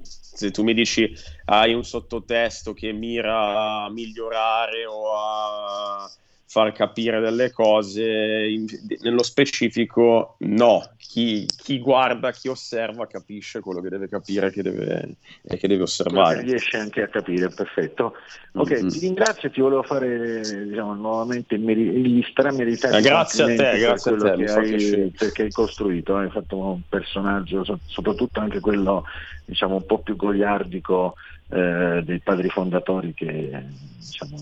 [0.00, 1.12] se tu mi dici
[1.46, 6.10] hai un sottotesto che mira a migliorare o a
[6.50, 8.66] far capire delle cose, in,
[9.02, 15.14] nello specifico no, chi, chi, guarda, chi osserva capisce quello che deve capire che deve,
[15.42, 16.40] e che deve osservare.
[16.40, 18.14] Riesce anche a capire, perfetto.
[18.54, 18.88] Ok, mm-hmm.
[18.88, 24.16] ti ringrazio ti volevo fare diciamo, nuovamente gli strameritati eh, grazie a te, grazie a
[24.16, 29.04] te, che hai, perché hai costruito, hai fatto un personaggio, soprattutto anche quello
[29.44, 31.14] diciamo, un po' più goliardico
[31.48, 33.66] eh, dei padri fondatori che
[33.98, 34.36] diciamo,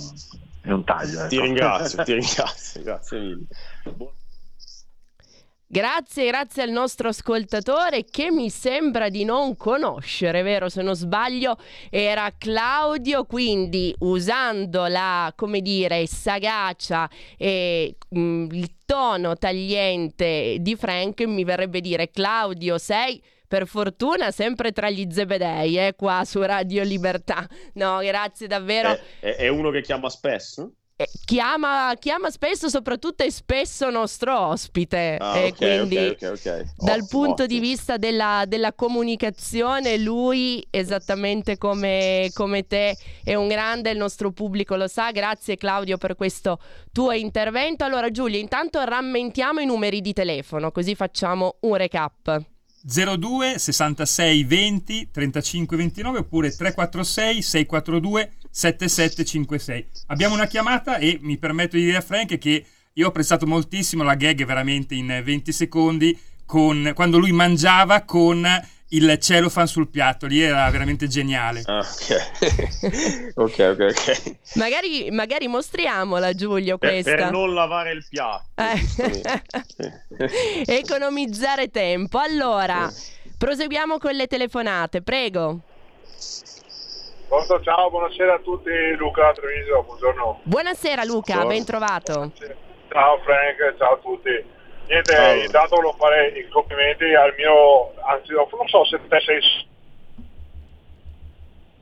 [0.70, 1.20] è un taglio.
[1.20, 1.28] Ecco.
[1.28, 3.46] Ti ringrazio, ti ringrazio, grazie mille.
[5.70, 10.70] Grazie, grazie al nostro ascoltatore che mi sembra di non conoscere, vero?
[10.70, 11.58] Se non sbaglio
[11.90, 20.74] era Claudio, quindi usando la, come dire, sagacia e mh, mm, il tono tagliente di
[20.74, 26.40] Frank mi verrebbe dire Claudio sei per fortuna sempre tra gli zebedei, eh, qua su
[26.42, 27.48] Radio Libertà.
[27.74, 28.96] No, grazie davvero.
[29.18, 30.74] È, è uno che chiama spesso?
[31.00, 35.16] Eh, chiama, chiama, spesso, soprattutto è spesso nostro ospite.
[35.20, 41.56] Ah, e okay, quindi, okay, okay, dal punto di vista della, della, comunicazione, lui, esattamente
[41.56, 45.12] come, come, te, è un grande, il nostro pubblico lo sa.
[45.12, 46.58] Grazie, Claudio, per questo
[46.90, 47.84] tuo intervento.
[47.84, 52.56] Allora, Giulia, intanto rammentiamo i numeri di telefono, così facciamo un recap.
[52.88, 59.86] 02 66 20 35 29 oppure 346 642 7756.
[60.06, 64.02] Abbiamo una chiamata e mi permetto di dire a Frank che io ho apprezzato moltissimo
[64.02, 68.44] la gag veramente in 20 secondi con, quando lui mangiava con
[68.90, 71.62] il cellophane sul piatto, lì era veramente geniale.
[71.66, 73.86] Ah, ok, ok, ok.
[73.90, 74.38] okay.
[74.54, 77.10] Magari, magari, mostriamola Giulio questa.
[77.10, 78.44] Per, per non lavare il piatto.
[78.54, 78.80] Eh.
[80.78, 82.18] Economizzare tempo.
[82.18, 82.88] Allora,
[83.36, 85.60] proseguiamo con le telefonate, prego.
[87.28, 90.40] Pronto, ciao, buonasera a tutti, Luca Treviso, buongiorno.
[90.44, 91.48] Buonasera Luca, buongiorno.
[91.48, 92.32] ben trovato.
[92.88, 94.56] Ciao Frank, ciao a tutti.
[94.88, 95.34] Niente, oh.
[95.34, 99.40] intanto volevo fare i complimenti al mio, anzi non so se te sei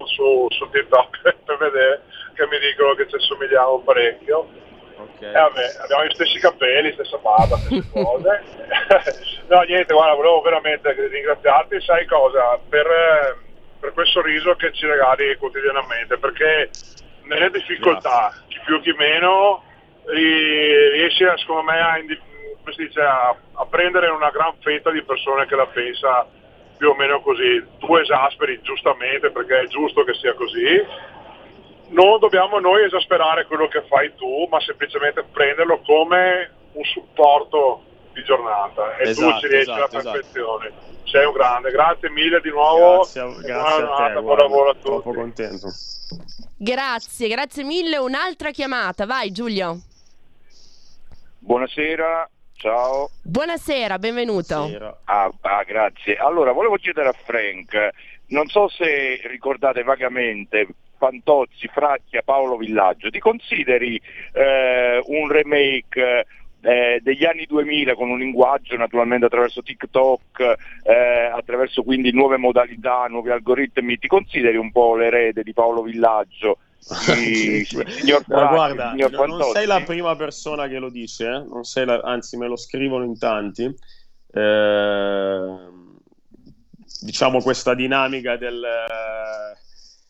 [0.05, 2.03] su, su TikTok per vedere
[2.35, 4.49] che mi dicono che ci assomigliamo parecchio.
[4.99, 5.29] Okay.
[5.29, 8.42] Eh, vabbè, abbiamo gli stessi capelli, stessa barba, stesse cose.
[9.49, 12.87] no, niente, guarda, volevo veramente ringraziarti, sai cosa, per,
[13.79, 16.71] per quel sorriso che ci regali quotidianamente, perché
[17.23, 18.45] nelle difficoltà, Grazie.
[18.49, 19.62] chi più chi meno,
[20.07, 22.25] riesci secondo me a individuare
[22.66, 26.26] come si dice, a, a, prendere una gran fetta di persone che la pensa
[26.76, 27.64] più o meno così.
[27.79, 30.85] Tu esasperi giustamente perché è giusto che sia così.
[31.88, 38.24] Non dobbiamo noi esasperare quello che fai tu, ma semplicemente prenderlo come un supporto di
[38.24, 40.11] giornata e esatto, tu ci riesci esatto, alla esatto.
[40.11, 40.66] perfezione.
[40.66, 40.94] Esatto.
[41.05, 42.96] Sei un grande, grazie mille di nuovo.
[42.96, 44.87] Grazie, grazie a te, buon lavoro a tutti.
[44.87, 45.68] Troppo contento.
[46.59, 47.96] Grazie, grazie mille.
[47.98, 49.79] Un'altra chiamata, vai Giulio.
[51.38, 52.29] Buonasera,
[52.66, 53.11] Ciao.
[53.22, 54.57] Buonasera, benvenuto.
[54.57, 54.98] Buonasera.
[55.05, 56.16] Ah, ah, grazie.
[56.16, 57.90] Allora, volevo chiedere a Frank,
[58.31, 60.66] non so se ricordate vagamente
[60.98, 64.00] Fantozzi, Fracchia, Paolo Villaggio, ti consideri
[64.33, 66.26] eh, un remake
[66.61, 73.07] eh, degli anni 2000 con un linguaggio naturalmente attraverso TikTok, eh, attraverso quindi nuove modalità,
[73.09, 79.42] nuovi algoritmi, ti consideri un po' l'erede di Paolo Villaggio sì, signor guarda, signor non
[79.52, 81.84] sei la prima persona che lo dice, eh?
[81.84, 83.74] la, anzi me lo scrivono in tanti.
[84.32, 85.56] Eh,
[87.00, 88.62] diciamo questa dinamica del,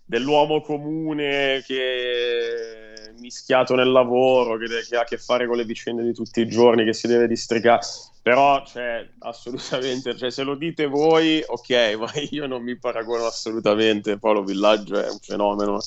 [0.05, 5.65] dell'uomo comune che è mischiato nel lavoro, che, che, ha a che fare con le
[5.65, 7.81] vicende di tutti i giorni, che si deve districare.
[8.23, 14.19] Però, cioè, assolutamente, cioè, se lo dite voi, ok, ma io non mi paragono assolutamente.
[14.19, 15.79] Paolo Villaggio è un fenomeno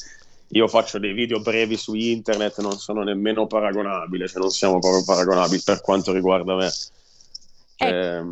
[0.50, 5.04] io faccio dei video brevi su internet, non sono nemmeno paragonabili, cioè non siamo proprio
[5.04, 6.70] paragonabili per quanto riguarda me.
[7.76, 8.24] Cioè, eh,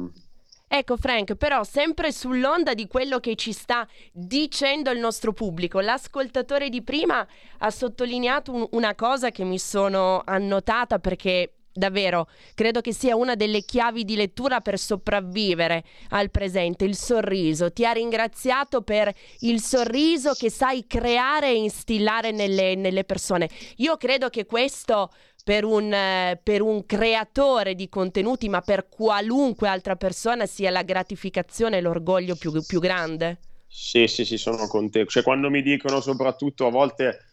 [0.69, 6.67] Ecco Frank, però sempre sull'onda di quello che ci sta dicendo il nostro pubblico, l'ascoltatore
[6.67, 7.25] di prima
[7.59, 13.35] ha sottolineato un- una cosa che mi sono annotata perché davvero credo che sia una
[13.35, 17.71] delle chiavi di lettura per sopravvivere al presente, il sorriso.
[17.71, 23.49] Ti ha ringraziato per il sorriso che sai creare e instillare nelle, nelle persone.
[23.77, 25.11] Io credo che questo
[25.43, 25.95] per un,
[26.43, 32.35] per un, creatore di contenuti, ma per qualunque altra persona sia la gratificazione e l'orgoglio
[32.35, 33.39] più, più grande.
[33.65, 35.05] Sì, sì, sì, sono con te.
[35.05, 37.26] Cioè, quando mi dicono soprattutto a volte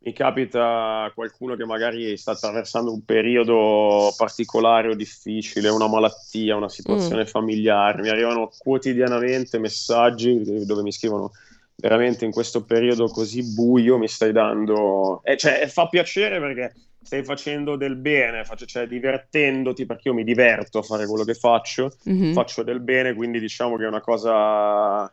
[0.00, 6.68] mi capita qualcuno che magari sta attraversando un periodo particolare o difficile, una malattia, una
[6.68, 7.26] situazione mm.
[7.26, 11.32] familiare, mi arrivano quotidianamente messaggi dove mi scrivono
[11.74, 15.20] veramente in questo periodo così buio mi stai dando...
[15.24, 20.24] Eh, cioè, fa piacere perché stai facendo del bene, faccio, cioè divertendoti perché io mi
[20.24, 22.32] diverto a fare quello che faccio, mm-hmm.
[22.32, 25.10] faccio del bene, quindi diciamo che è una cosa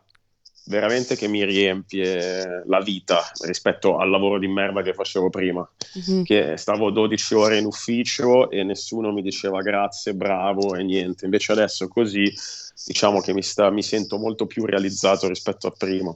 [0.66, 6.22] veramente che mi riempie la vita rispetto al lavoro di merda che facevo prima, mm-hmm.
[6.22, 11.24] che stavo 12 ore in ufficio e nessuno mi diceva grazie, bravo e niente.
[11.24, 12.32] Invece adesso così
[12.86, 16.14] diciamo che mi, sta, mi sento molto più realizzato rispetto a prima.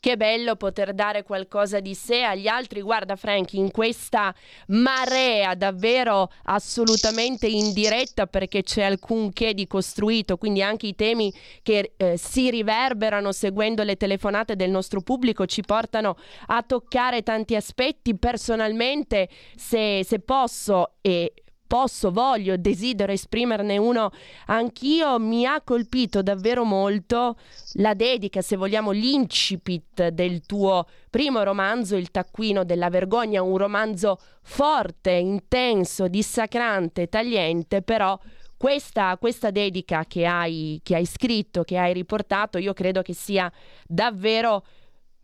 [0.00, 2.82] Che bello poter dare qualcosa di sé agli altri.
[2.82, 4.32] Guarda Frank, in questa
[4.68, 11.32] marea davvero assolutamente indiretta perché c'è alcun che di costruito, quindi anche i temi
[11.62, 17.56] che eh, si riverberano seguendo le telefonate del nostro pubblico ci portano a toccare tanti
[17.56, 18.16] aspetti.
[18.16, 21.32] Personalmente, se, se posso e
[21.68, 24.10] posso, voglio, desidero esprimerne uno
[24.46, 27.36] anch'io, mi ha colpito davvero molto
[27.74, 34.18] la dedica, se vogliamo, l'incipit del tuo primo romanzo, Il taccuino della vergogna, un romanzo
[34.42, 38.18] forte, intenso, dissacrante, tagliente, però
[38.56, 43.50] questa, questa dedica che hai, che hai scritto, che hai riportato, io credo che sia
[43.86, 44.64] davvero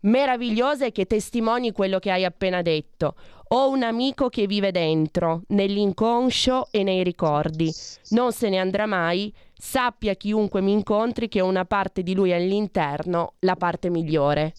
[0.05, 3.15] meravigliosa e che testimoni quello che hai appena detto.
[3.49, 7.71] Ho un amico che vive dentro, nell'inconscio e nei ricordi.
[8.09, 9.31] Non se ne andrà mai.
[9.57, 14.53] Sappia chiunque mi incontri che una parte di lui all'interno, la parte migliore.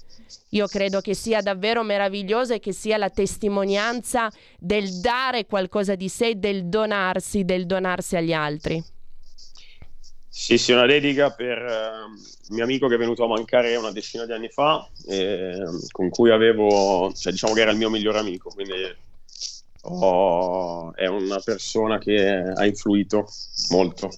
[0.51, 6.09] Io credo che sia davvero meraviglioso e che sia la testimonianza del dare qualcosa di
[6.09, 8.83] sé, del donarsi, del donarsi agli altri.
[10.39, 14.27] Sì, sì, una dedica per uh, mio amico che è venuto a mancare una decina
[14.27, 18.51] di anni fa, eh, con cui avevo, cioè, diciamo che era il mio migliore amico,
[18.51, 18.75] quindi
[19.81, 23.27] oh, è una persona che ha influito
[23.71, 24.11] molto.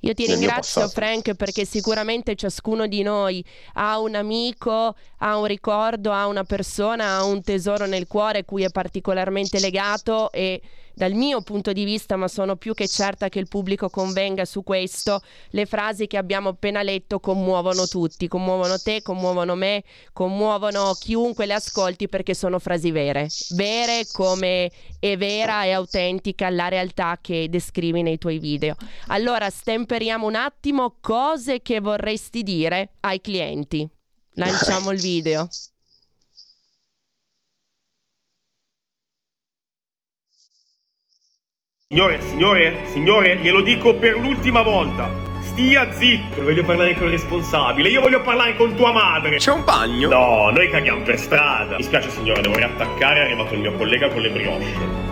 [0.00, 3.44] Io ti ringrazio Frank perché sicuramente ciascuno di noi
[3.74, 8.62] ha un amico, ha un ricordo, ha una persona, ha un tesoro nel cuore cui
[8.62, 10.62] è particolarmente legato e
[10.94, 14.62] dal mio punto di vista, ma sono più che certa che il pubblico convenga su
[14.62, 15.20] questo,
[15.50, 19.82] le frasi che abbiamo appena letto commuovono tutti, commuovono te, commuovono me,
[20.12, 26.68] commuovono chiunque le ascolti perché sono frasi vere, vere come è vera e autentica la
[26.68, 28.76] realtà che descrivi nei tuoi video.
[29.08, 33.88] Allora, stemperiamo un attimo cose che vorresti dire ai clienti.
[34.34, 35.48] Lanciamo il video.
[41.92, 45.10] Signore, signore, signore, glielo dico per l'ultima volta.
[45.40, 49.38] Stia zitto, voglio parlare con il responsabile, io voglio parlare con tua madre.
[49.38, 50.08] C'è un bagno?
[50.08, 51.74] No, noi caghiamo per strada.
[51.74, 55.09] Mi spiace signore, devo riattaccare, è arrivato il mio collega con le brioche.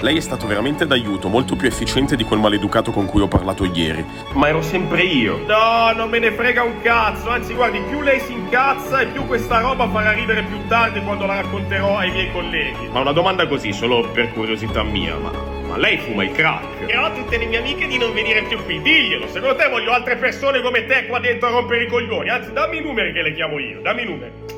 [0.00, 3.64] Lei è stato veramente d'aiuto, molto più efficiente di quel maleducato con cui ho parlato
[3.64, 4.04] ieri.
[4.34, 5.38] Ma ero sempre io.
[5.46, 7.30] No, non me ne frega un cazzo.
[7.30, 11.26] Anzi, guardi, più lei si incazza e più questa roba farà ridere più tardi quando
[11.26, 12.88] la racconterò ai miei colleghi.
[12.90, 15.30] Ma una domanda così, solo per curiosità mia, ma,
[15.66, 16.88] ma lei fuma il crack?
[16.88, 19.26] E ho tutte le mie amiche di non venire più qui, diglielo.
[19.28, 22.28] Secondo te voglio altre persone come te qua dentro a rompere i coglioni?
[22.28, 24.55] Anzi, dammi i numeri che le chiamo io, dammi i numeri.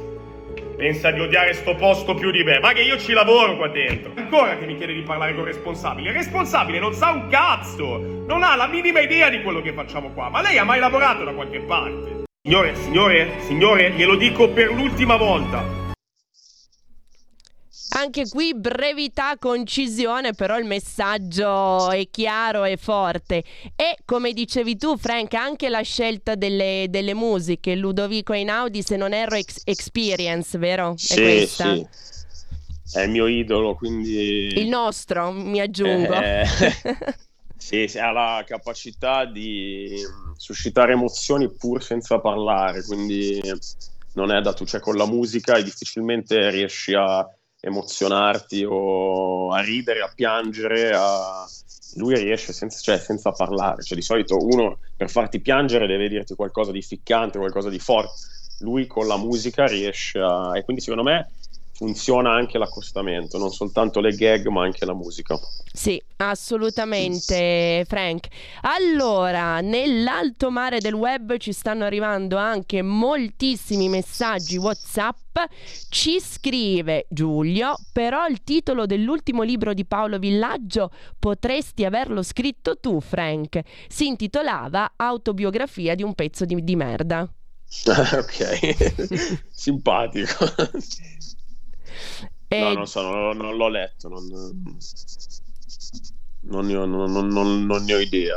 [0.79, 4.13] Pensa di odiare sto posto più di me, ma che io ci lavoro qua dentro.
[4.15, 6.11] Ancora che mi chiede di parlare con il responsabile.
[6.11, 10.11] Il responsabile non sa un cazzo, non ha la minima idea di quello che facciamo
[10.11, 12.27] qua, ma lei ha mai lavorato da qualche parte.
[12.41, 15.78] Signore, signore, signore, glielo dico per l'ultima volta.
[17.99, 23.43] Anche qui brevità, concisione, però il messaggio è chiaro e forte.
[23.75, 29.13] E come dicevi tu, Frank, anche la scelta delle, delle musiche, Ludovico Einaudi, se non
[29.13, 30.95] erro, ex- Experience, vero?
[30.97, 31.85] Sì, sì.
[32.93, 34.47] È il mio idolo, quindi...
[34.57, 36.23] Il nostro, mi aggiungo.
[36.23, 36.47] Eh,
[37.59, 40.01] sì, ha la capacità di
[40.37, 43.41] suscitare emozioni pur senza parlare, quindi
[44.13, 47.29] non è da tu, cioè con la musica difficilmente riesci a
[47.61, 51.47] emozionarti o a ridere, a piangere, a,
[51.97, 56.35] lui riesce senza, cioè, senza parlare, cioè, di solito uno per farti piangere deve dirti
[56.35, 58.13] qualcosa di ficcante, qualcosa di forte,
[58.61, 60.57] lui con la musica riesce a...
[60.57, 61.31] e quindi secondo me
[61.79, 65.39] funziona anche l'accostamento, non soltanto le gag ma anche la musica.
[65.73, 68.27] Sì, assolutamente Frank.
[68.63, 75.37] Allora, nell'alto mare del web ci stanno arrivando anche moltissimi messaggi WhatsApp.
[75.89, 83.01] Ci scrive Giulio, però il titolo dell'ultimo libro di Paolo Villaggio potresti averlo scritto tu,
[83.01, 83.61] Frank.
[83.87, 87.21] Si intitolava Autobiografia di un pezzo di, di merda.
[87.87, 90.45] ok, simpatico.
[92.49, 92.61] E...
[92.61, 94.27] No, non so, non, non l'ho letto, non,
[96.43, 98.37] non, ne ho, non, ne ho, idea.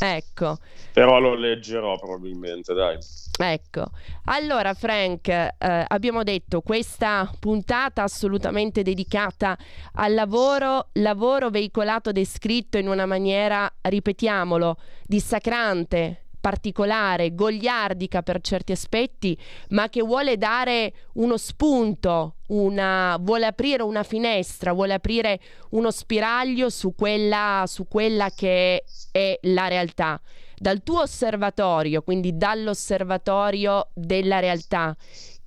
[0.00, 0.58] Ecco.
[0.92, 2.98] Però lo leggerò probabilmente, dai.
[3.40, 3.84] Ecco,
[4.24, 5.54] allora Frank, eh,
[5.86, 9.56] abbiamo detto questa puntata assolutamente dedicata
[9.92, 19.38] al lavoro, lavoro veicolato, descritto in una maniera, ripetiamolo, dissacrante, particolare, gogliardica per certi aspetti,
[19.70, 25.40] ma che vuole dare uno spunto, una, vuole aprire una finestra, vuole aprire
[25.70, 28.82] uno spiraglio su quella, su quella che
[29.12, 30.18] è la realtà.
[30.56, 34.96] Dal tuo osservatorio, quindi dall'osservatorio della realtà,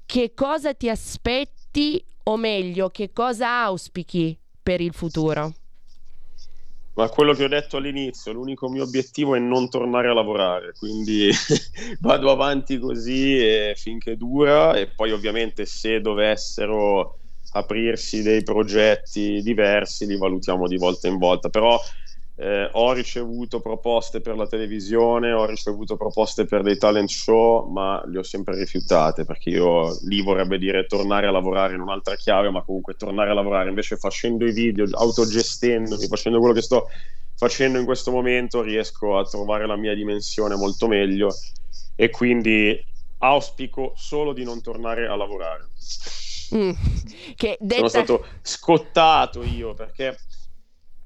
[0.05, 5.53] che cosa ti aspetti o meglio, che cosa auspichi per il futuro?
[6.93, 11.29] Ma quello che ho detto all'inizio, l'unico mio obiettivo è non tornare a lavorare, quindi
[12.01, 17.19] vado avanti così finché dura e poi ovviamente se dovessero
[17.53, 21.79] aprirsi dei progetti diversi li valutiamo di volta in volta, però
[22.41, 28.01] eh, ho ricevuto proposte per la televisione, ho ricevuto proposte per dei talent show, ma
[28.07, 32.49] le ho sempre rifiutate perché io lì vorrebbe dire tornare a lavorare in un'altra chiave,
[32.49, 36.87] ma comunque tornare a lavorare invece facendo i video, autogestendomi, facendo quello che sto
[37.35, 41.31] facendo in questo momento, riesco a trovare la mia dimensione molto meglio
[41.95, 42.83] e quindi
[43.19, 45.69] auspico solo di non tornare a lavorare.
[46.55, 46.71] Mm,
[47.37, 47.75] detta...
[47.75, 50.17] Sono stato scottato io perché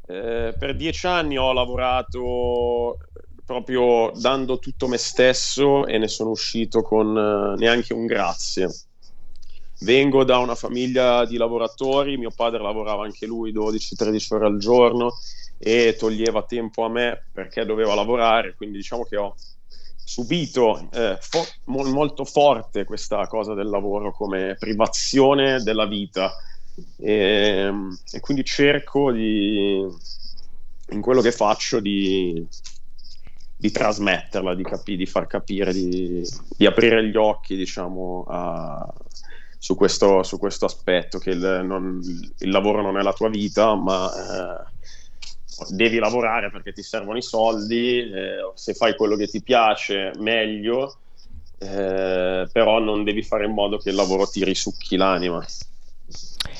[0.07, 2.97] eh, per dieci anni ho lavorato
[3.43, 8.69] proprio dando tutto me stesso e ne sono uscito con eh, neanche un grazie.
[9.79, 15.13] Vengo da una famiglia di lavoratori, mio padre lavorava anche lui 12-13 ore al giorno
[15.57, 19.35] e toglieva tempo a me perché doveva lavorare, quindi diciamo che ho
[20.07, 26.31] subito eh, fo- mo- molto forte questa cosa del lavoro come privazione della vita
[26.97, 29.85] e, ehm, e quindi cerco di,
[30.89, 32.45] in quello che faccio di,
[33.55, 38.93] di trasmetterla, di, capi- di, far capire, di, di, aprire gli occhi diciamo, a,
[39.57, 41.99] su, questo, su, questo, aspetto, che il, non,
[42.39, 44.73] il, lavoro non è la tua vita, ma eh,
[45.69, 50.97] devi lavorare perché ti servono i soldi, eh, se fai quello che ti piace meglio,
[51.57, 55.43] eh, però non devi fare in modo che il lavoro ti risucchi l'anima.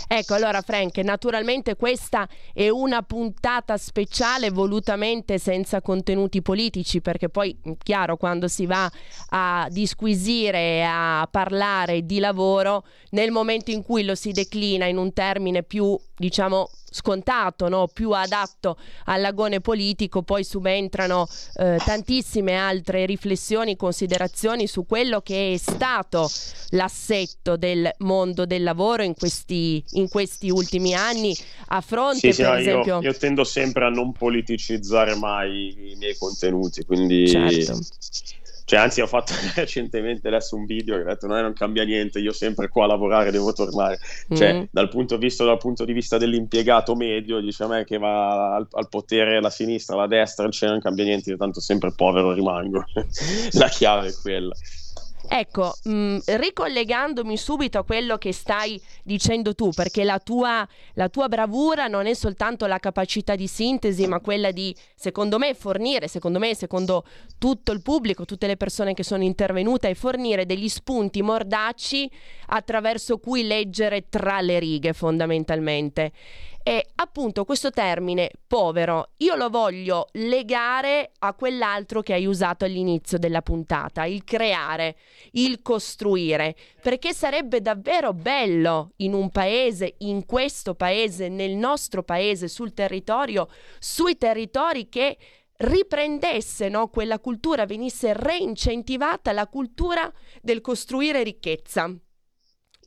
[0.08, 7.58] Ecco, allora Frank, naturalmente questa è una puntata speciale volutamente senza contenuti politici, perché poi,
[7.82, 8.90] chiaro, quando si va
[9.30, 15.12] a disquisire, a parlare di lavoro, nel momento in cui lo si declina in un
[15.12, 17.88] termine più, diciamo, scontato, no?
[17.88, 25.58] più adatto all'agone politico, poi subentrano eh, tantissime altre riflessioni, considerazioni su quello che è
[25.58, 26.30] stato
[26.70, 31.36] l'assetto del mondo del lavoro in questi, in questi ultimi anni
[31.68, 32.96] a fronte sì, per sì, esempio...
[33.02, 37.28] Io, io, tendo sempre a non politicizzare mai i miei contenuti, quindi...
[37.28, 37.80] Certo
[38.66, 42.20] cioè, anzi, ho fatto recentemente adesso un video che ho detto: no, non cambia niente,
[42.20, 44.00] io sempre qua a lavorare devo tornare.
[44.34, 44.64] Cioè, mm-hmm.
[44.72, 48.68] dal punto, visto dal punto di vista dell'impiegato medio, dice a me che va al,
[48.72, 52.84] al potere la sinistra, la destra, cioè non cambia niente, io tanto sempre povero rimango.
[53.54, 54.56] la chiave è quella.
[55.28, 61.10] Ecco, mh, mm, ricollegandomi subito a quello che stai dicendo tu, perché la tua, la
[61.10, 66.08] tua, bravura non è soltanto la capacità di sintesi, ma quella di, secondo me, fornire,
[66.08, 67.06] secondo me, secondo
[67.38, 72.10] tutto il pubblico, tutte le persone che sono intervenute, fornire degli spunti mordaci
[72.48, 76.12] attraverso cui leggere tra le righe, fondamentalmente.
[76.68, 83.20] E appunto questo termine povero io lo voglio legare a quell'altro che hai usato all'inizio
[83.20, 84.96] della puntata, il creare,
[85.34, 92.48] il costruire, perché sarebbe davvero bello in un paese, in questo paese, nel nostro paese,
[92.48, 93.48] sul territorio,
[93.78, 95.20] sui territori che
[95.58, 100.12] riprendesse no, quella cultura, venisse reincentivata la cultura
[100.42, 101.96] del costruire ricchezza.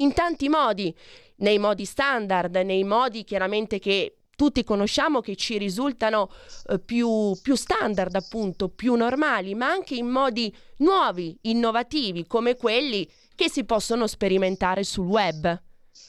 [0.00, 0.94] In tanti modi,
[1.36, 6.30] nei modi standard, nei modi chiaramente che tutti conosciamo che ci risultano
[6.68, 13.10] eh, più, più standard, appunto, più normali, ma anche in modi nuovi, innovativi, come quelli
[13.34, 15.60] che si possono sperimentare sul web.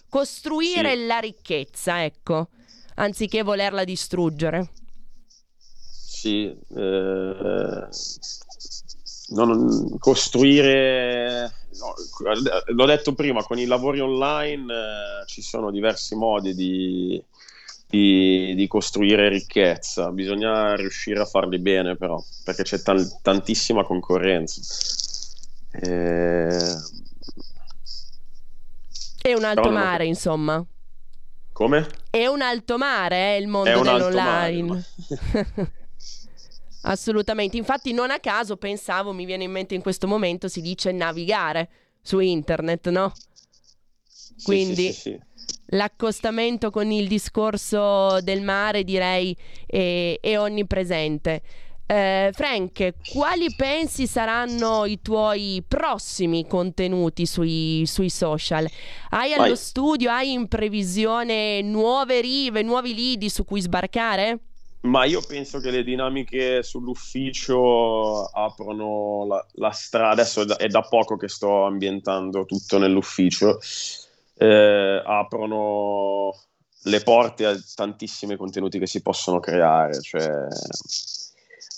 [0.07, 1.05] Costruire sì.
[1.07, 2.49] la ricchezza, ecco,
[2.95, 4.69] anziché volerla distruggere.
[6.19, 7.87] Sì, eh,
[9.29, 11.93] non, costruire, no,
[12.65, 17.23] l'ho detto prima, con i lavori online eh, ci sono diversi modi di,
[17.87, 24.61] di, di, costruire ricchezza, bisogna riuscire a farli bene però, perché c'è t- tantissima concorrenza.
[25.71, 26.97] Eh,
[29.21, 30.65] è un alto mare, insomma.
[31.51, 31.87] Come?
[32.09, 34.83] È un alto mare, eh, il mondo dell'online.
[36.83, 40.91] Assolutamente, infatti non a caso pensavo, mi viene in mente in questo momento, si dice
[40.91, 41.69] navigare
[42.01, 43.11] su internet, no?
[44.43, 45.19] Quindi sì, sì, sì,
[45.67, 51.41] l'accostamento con il discorso del mare direi è, è onnipresente.
[51.85, 58.67] Eh, Frank, quali pensi saranno i tuoi prossimi contenuti sui, sui social?
[59.09, 59.57] Hai allo Vai.
[59.57, 64.48] studio, hai in previsione nuove rive, nuovi lidi su cui sbarcare?
[64.81, 70.11] Ma io penso che le dinamiche sull'ufficio aprono la, la strada.
[70.11, 73.59] Adesso è da, è da, poco che sto ambientando tutto nell'ufficio.
[74.37, 76.33] Eh, aprono
[76.83, 79.99] le porte a tantissimi contenuti che si possono creare.
[79.99, 80.47] Cioè,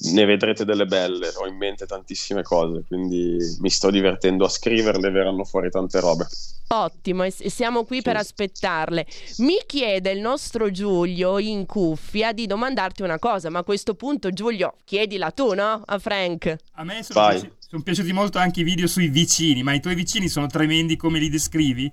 [0.04, 5.12] ne vedrete delle belle, ho in mente tantissime cose, quindi mi sto divertendo a scriverle
[5.12, 6.28] verranno fuori tante robe.
[6.70, 8.04] Ottimo, e siamo qui sì.
[8.04, 9.06] per aspettarle.
[9.40, 14.32] Mi chiede il nostro Giulio in cuffia di domandarti una cosa, ma a questo punto
[14.32, 15.84] Giulio, chiedila tu, no?
[15.86, 16.56] A Frank.
[16.74, 19.96] A me sono, piaci- sono piaciuti molto anche i video sui vicini, ma i tuoi
[19.96, 21.92] vicini sono tremendi come li descrivi?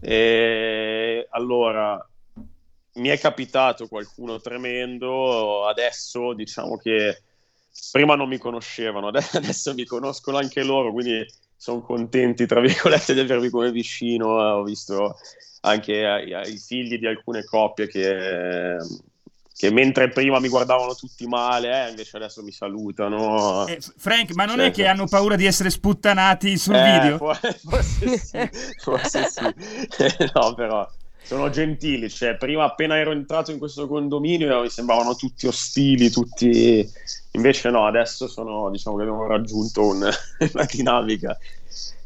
[0.00, 1.26] E...
[1.30, 2.08] Allora,
[2.96, 7.22] mi è capitato qualcuno tremendo, adesso diciamo che
[7.90, 11.26] prima non mi conoscevano, adesso mi conoscono anche loro, quindi
[11.56, 14.28] sono contenti, tra virgolette, di avermi come vicino.
[14.38, 15.16] Ho visto
[15.62, 18.76] anche i figli di alcune coppie che,
[19.52, 23.66] che, mentre prima mi guardavano tutti male, eh, invece adesso mi salutano.
[23.66, 27.16] Eh, Frank, ma non cioè, è che hanno paura di essere sputtanati sul eh, video?
[27.18, 29.44] Forse sì, forse sì.
[30.34, 30.88] no, però
[31.26, 36.88] sono gentili, cioè prima appena ero entrato in questo condominio mi sembravano tutti ostili, tutti...
[37.32, 40.08] invece no, adesso sono, diciamo che abbiamo raggiunto un,
[40.52, 41.36] una dinamica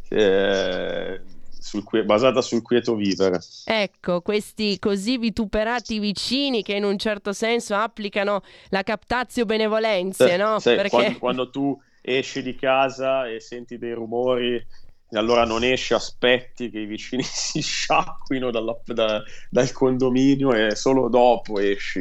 [0.08, 1.20] eh,
[1.58, 3.40] sul, basata sul quieto vivere.
[3.66, 8.40] Ecco, questi così vituperati vicini che in un certo senso applicano
[8.70, 10.58] la captazio benevolenze, eh, no?
[10.60, 10.88] Sì, Perché...
[10.88, 14.66] quando, quando tu esci di casa e senti dei rumori
[15.10, 20.74] e allora non esci, aspetti che i vicini si sciacquino dalla, da, dal condominio e
[20.74, 22.00] solo dopo esci.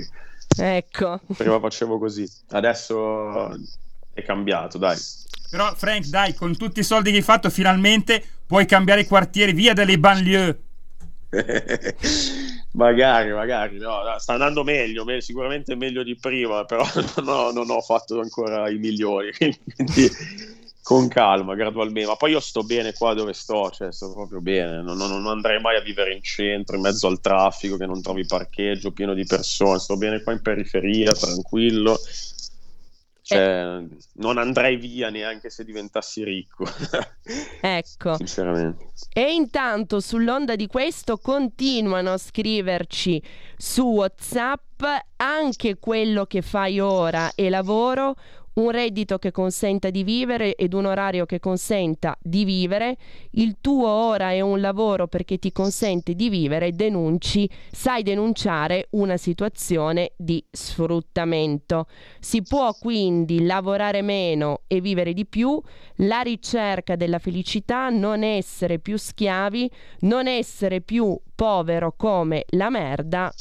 [0.58, 1.20] Ecco.
[1.36, 3.50] Prima facevo così, adesso
[4.14, 4.98] è cambiato, dai.
[5.50, 9.74] Però Frank, dai, con tutti i soldi che hai fatto, finalmente puoi cambiare quartiere via
[9.74, 10.60] dalle banlieue.
[12.74, 16.84] magari, magari, no, sta andando meglio, me- sicuramente meglio di prima, però
[17.26, 20.10] ho, non ho fatto ancora i migliori, quindi
[20.90, 22.10] con calma, gradualmente.
[22.10, 24.82] Ma poi io sto bene qua dove sto, cioè sto proprio bene.
[24.82, 28.02] Non, non, non, andrei mai a vivere in centro, in mezzo al traffico, che non
[28.02, 29.78] trovi parcheggio pieno di persone.
[29.78, 31.96] Sto bene qua in periferia, tranquillo.
[33.22, 33.88] Cioè, eh.
[34.14, 36.66] non andrei via neanche se diventassi ricco.
[37.62, 38.16] ecco.
[38.16, 38.94] Sinceramente.
[39.14, 43.22] E intanto sull'onda di questo continuano a scriverci
[43.56, 44.82] su WhatsApp
[45.18, 48.16] anche quello che fai ora e lavoro
[48.60, 52.98] un reddito che consenta di vivere ed un orario che consenta di vivere,
[53.32, 59.18] il tuo ora è un lavoro perché ti consente di vivere, denunci, sai denunciare una
[59.18, 61.88] situazione di sfruttamento.
[62.20, 65.60] Si può quindi lavorare meno e vivere di più,
[65.98, 73.32] la ricerca della felicità, non essere più schiavi, non essere più povero come la merda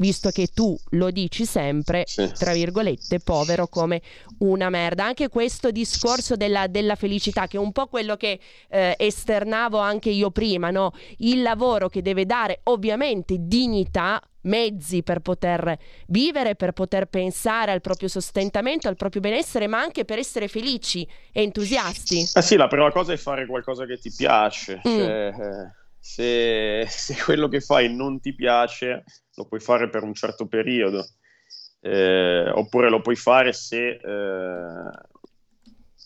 [0.00, 2.30] visto che tu lo dici sempre, sì.
[2.32, 4.02] tra virgolette, povero come
[4.38, 5.04] una merda.
[5.04, 10.10] Anche questo discorso della, della felicità, che è un po' quello che eh, esternavo anche
[10.10, 10.92] io prima, no?
[11.18, 15.76] il lavoro che deve dare ovviamente dignità mezzi per poter
[16.06, 21.06] vivere, per poter pensare al proprio sostentamento, al proprio benessere, ma anche per essere felici
[21.30, 22.20] e entusiasti.
[22.34, 24.76] Eh sì, la prima cosa è fare qualcosa che ti piace.
[24.76, 24.96] Mm.
[24.96, 30.14] Cioè, eh, se, se, quello che fai non ti piace, lo puoi fare per un
[30.14, 31.06] certo periodo,
[31.80, 34.90] eh, oppure lo puoi fare se eh,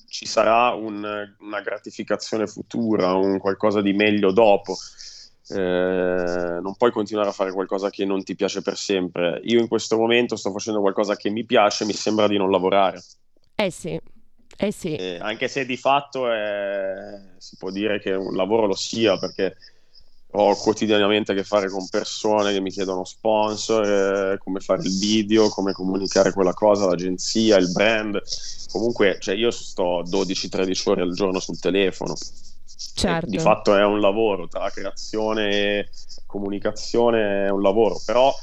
[0.08, 1.04] ci sarà un,
[1.38, 4.76] una gratificazione futura, un qualcosa di meglio dopo.
[5.48, 9.40] eh, non puoi continuare a fare qualcosa che non ti piace per sempre.
[9.44, 13.02] Io in questo momento sto facendo qualcosa che mi piace, mi sembra di non lavorare.
[13.56, 14.00] Eh sì,
[14.56, 14.94] eh sì.
[14.94, 17.34] Eh, anche se di fatto è...
[17.38, 19.56] si può dire che un lavoro lo sia, perché
[20.36, 24.98] ho quotidianamente a che fare con persone che mi chiedono sponsor, eh, come fare il
[24.98, 28.20] video, come comunicare quella cosa, l'agenzia, il brand.
[28.72, 32.14] Comunque, cioè, io sto 12-13 ore al giorno sul telefono.
[32.94, 33.30] Certo.
[33.30, 35.88] Di fatto è un lavoro, tra creazione e
[36.26, 38.34] comunicazione è un lavoro, però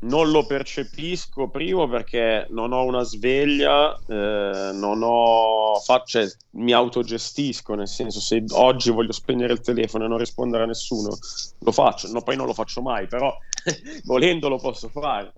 [0.00, 6.72] non lo percepisco primo perché non ho una sveglia, eh, non ho fa- cioè, mi
[6.72, 11.16] autogestisco, nel senso se oggi voglio spegnere il telefono e non rispondere a nessuno,
[11.58, 13.36] lo faccio, no, poi non lo faccio mai, però
[14.04, 15.32] volendo lo posso fare.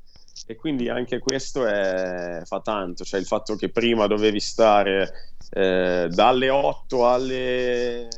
[0.46, 6.08] E quindi anche questo è, fa tanto, cioè il fatto che prima dovevi stare eh,
[6.10, 8.08] dalle 8 alle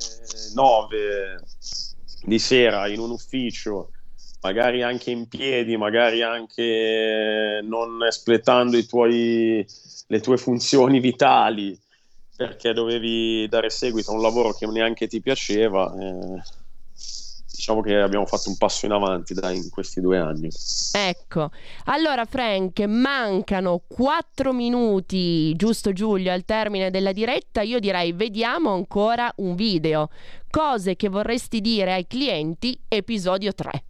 [0.55, 1.37] 9
[2.25, 3.91] di sera in un ufficio,
[4.43, 9.65] magari anche in piedi, magari anche non espletando tuoi,
[10.07, 11.79] le tue funzioni vitali,
[12.37, 15.95] perché dovevi dare seguito a un lavoro che neanche ti piaceva.
[15.99, 16.43] Eh,
[17.55, 20.49] diciamo che abbiamo fatto un passo in avanti dai, in questi due anni.
[20.91, 21.51] Ecco,
[21.85, 29.33] allora Frank, mancano quattro minuti, giusto Giulio, al termine della diretta, io direi vediamo ancora
[29.37, 30.09] un video.
[30.51, 33.85] Cose che vorresti dire ai clienti, episodio 3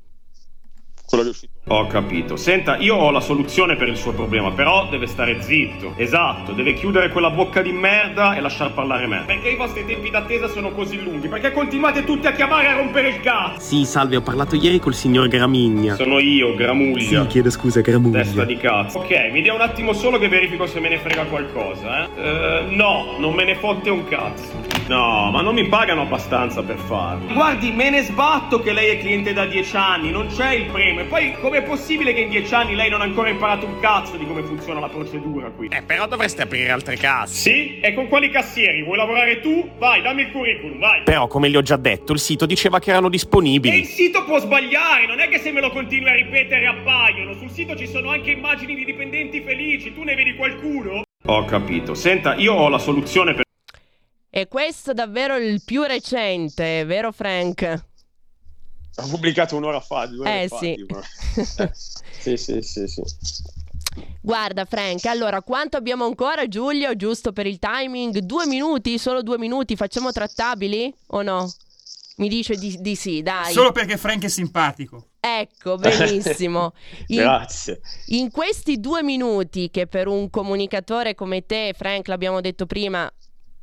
[1.07, 1.53] quello che è uscito.
[1.69, 2.35] Ho capito.
[2.35, 5.95] Senta, io ho la soluzione per il suo problema, però deve stare zitto.
[5.97, 9.23] Esatto, deve chiudere quella bocca di merda e lasciar parlare me.
[9.25, 11.29] Perché i vostri tempi d'attesa sono così lunghi?
[11.29, 13.61] Perché continuate tutti a chiamare a rompere il cazzo?
[13.61, 15.95] Sì, salve, ho parlato ieri col signor Gramigna.
[15.95, 17.23] Sono io, Gramuglia.
[17.23, 18.23] Sì, chiedo scusa, Gramuglia.
[18.23, 18.99] Testa di cazzo.
[18.99, 22.65] Ok, mi dia un attimo solo che verifico se me ne frega qualcosa, eh.
[22.67, 24.71] Uh, no, non me ne fotte un cazzo.
[24.89, 27.33] No, ma non mi pagano abbastanza per farlo.
[27.33, 31.03] Guardi, me ne sbatto che lei è cliente da dieci anni, non c'è il premio.
[31.03, 34.17] E poi com'è possibile che in dieci anni lei non ha ancora imparato un cazzo
[34.17, 35.69] di come funziona la procedura qui?
[35.71, 37.51] Eh, però dovreste aprire altre casse.
[37.51, 37.81] Sì?
[37.81, 38.83] E con quali cassieri?
[38.83, 39.71] Vuoi lavorare tu?
[39.77, 41.03] Vai, dammi il curriculum, vai.
[41.03, 43.75] Però, come gli ho già detto, il sito diceva che erano disponibili.
[43.75, 47.35] E il sito può sbagliare, non è che se me lo continui a ripetere appaiono.
[47.35, 51.03] Sul sito ci sono anche immagini di dipendenti felici, tu ne vedi qualcuno?
[51.27, 51.93] Ho capito.
[51.93, 53.45] Senta, io ho la soluzione per
[54.35, 57.91] e questo davvero il più recente, vero Frank?
[58.95, 60.73] Ha pubblicato un'ora fa, due eh, fa, sì.
[61.59, 63.03] eh, sì, sì, sì, sì.
[64.21, 68.19] Guarda Frank, allora quanto abbiamo ancora Giulio, giusto per il timing?
[68.19, 71.51] Due minuti, solo due minuti, facciamo trattabili o no?
[72.17, 73.53] Mi dice di, di sì, dai.
[73.53, 75.09] Solo perché Frank è simpatico.
[75.19, 76.75] Ecco, benissimo.
[77.09, 77.81] In, Grazie.
[78.07, 83.11] In questi due minuti che per un comunicatore come te, Frank, l'abbiamo detto prima,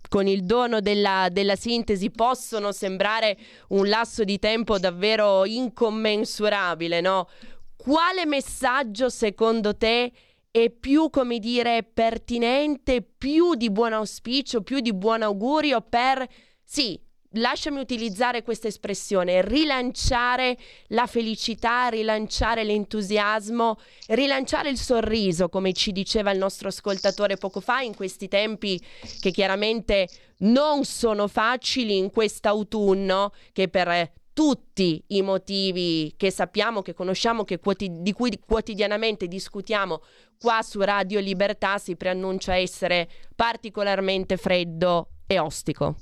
[0.09, 3.37] con il dono della, della, sintesi possono sembrare
[3.69, 7.29] un lasso di tempo davvero incommensurabile, no?
[7.77, 10.11] Quale messaggio secondo te
[10.51, 16.27] è più, come dire, pertinente, più di buon auspicio, più di buon augurio per,
[16.63, 16.99] sì,
[17.33, 20.57] lasciami utilizzare questa espressione, rilanciare
[20.87, 23.77] la felicità, rilanciare l'entusiasmo,
[24.07, 28.81] rilanciare il sorriso, come ci diceva il nostro ascoltatore poco fa, in questi tempi
[29.19, 30.07] che chiaramente
[30.39, 37.59] non sono facili in quest'autunno, che per tutti i motivi che sappiamo, che conosciamo, che
[37.59, 40.01] quotid- di cui quotidianamente discutiamo
[40.39, 45.97] qua su Radio Libertà si preannuncia essere particolarmente freddo e ostico.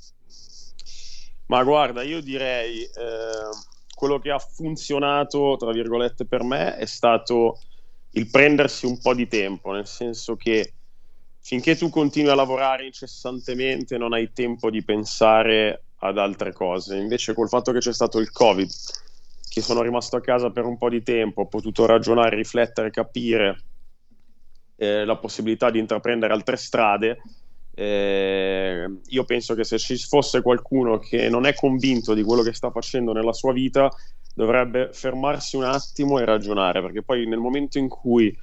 [1.47, 2.89] Ma guarda, io direi eh,
[3.93, 7.59] quello che ha funzionato, tra virgolette, per me è stato
[8.11, 10.73] il prendersi un po' di tempo, nel senso che
[11.39, 16.97] finché tu continui a lavorare incessantemente non hai tempo di pensare ad altre cose.
[16.97, 18.69] Invece col fatto che c'è stato il Covid,
[19.49, 23.63] che sono rimasto a casa per un po' di tempo, ho potuto ragionare, riflettere, capire
[24.75, 27.21] eh, la possibilità di intraprendere altre strade,
[27.79, 32.53] eh, io penso che se ci fosse qualcuno che non è convinto di quello che
[32.53, 33.87] sta facendo nella sua vita,
[34.33, 38.35] dovrebbe fermarsi un attimo e ragionare, perché poi nel momento in cui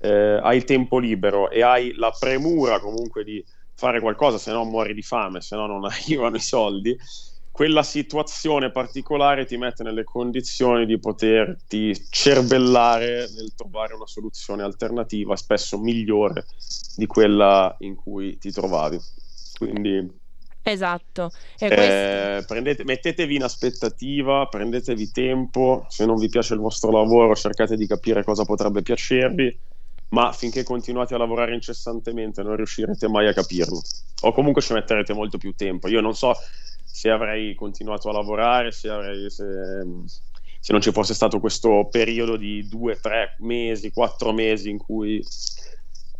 [0.00, 4.92] eh, hai tempo libero e hai la premura comunque di fare qualcosa, se no muori
[4.92, 6.96] di fame, se no non arrivano i soldi,
[7.60, 15.36] quella situazione particolare ti mette nelle condizioni di poterti cervellare nel trovare una soluzione alternativa,
[15.36, 16.46] spesso migliore
[16.96, 18.98] di quella in cui ti trovavi.
[19.58, 20.10] Quindi
[20.62, 21.32] Esatto.
[21.58, 27.76] Eh, prendete, mettetevi in aspettativa, prendetevi tempo, se non vi piace il vostro lavoro cercate
[27.76, 29.60] di capire cosa potrebbe piacervi,
[30.12, 33.82] ma finché continuate a lavorare incessantemente non riuscirete mai a capirlo,
[34.22, 35.88] o comunque ci metterete molto più tempo.
[35.88, 36.32] Io non so
[36.90, 39.30] se avrei continuato a lavorare, se avrei...
[39.30, 39.44] Se
[40.62, 45.24] se non ci fosse stato questo periodo di due, tre mesi, quattro mesi in cui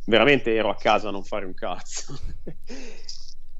[0.06, 2.18] veramente ero a casa a non fare un cazzo.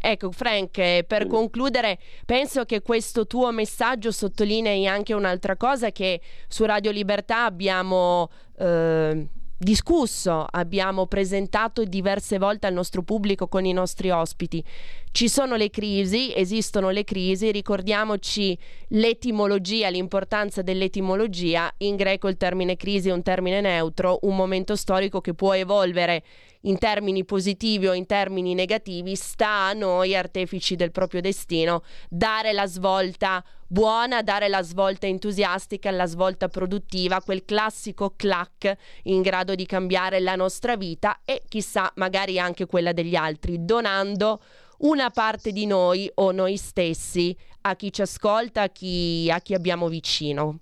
[0.03, 6.23] Ecco Frank, eh, per concludere, penso che questo tuo messaggio sottolinei anche un'altra cosa che
[6.49, 9.27] su Radio Libertà abbiamo eh,
[9.59, 14.65] discusso, abbiamo presentato diverse volte al nostro pubblico con i nostri ospiti.
[15.13, 18.57] Ci sono le crisi, esistono le crisi, ricordiamoci
[18.91, 21.71] l'etimologia, l'importanza dell'etimologia.
[21.79, 26.23] In greco il termine crisi è un termine neutro, un momento storico che può evolvere
[26.63, 32.53] in termini positivi o in termini negativi, sta a noi, artefici del proprio destino, dare
[32.53, 39.57] la svolta buona, dare la svolta entusiastica, la svolta produttiva, quel classico clac in grado
[39.57, 44.41] di cambiare la nostra vita e chissà magari anche quella degli altri, donando
[44.81, 49.55] una parte di noi o noi stessi a chi ci ascolta, a chi, a chi
[49.55, 50.61] abbiamo vicino.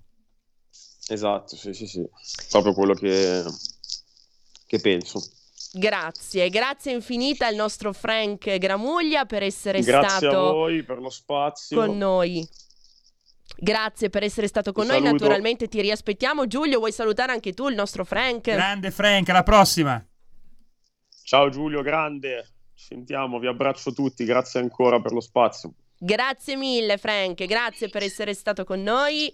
[1.07, 2.07] Esatto, sì, sì, sì,
[2.49, 3.43] proprio quello che,
[4.65, 5.21] che penso.
[5.71, 11.09] Grazie, grazie infinita al nostro Frank Gramuglia per essere grazie stato a voi per lo
[11.09, 11.77] spazio.
[11.77, 12.47] con noi.
[13.61, 15.23] Grazie per essere stato con Un noi, saluto.
[15.23, 16.47] naturalmente ti riaspettiamo.
[16.47, 18.41] Giulio, vuoi salutare anche tu il nostro Frank?
[18.41, 20.03] Grande Frank, alla prossima.
[21.23, 22.47] Ciao Giulio, grande.
[22.79, 25.73] Sentiamo, vi abbraccio tutti, grazie ancora per lo spazio.
[25.97, 29.31] Grazie mille Frank, grazie per essere stato con noi.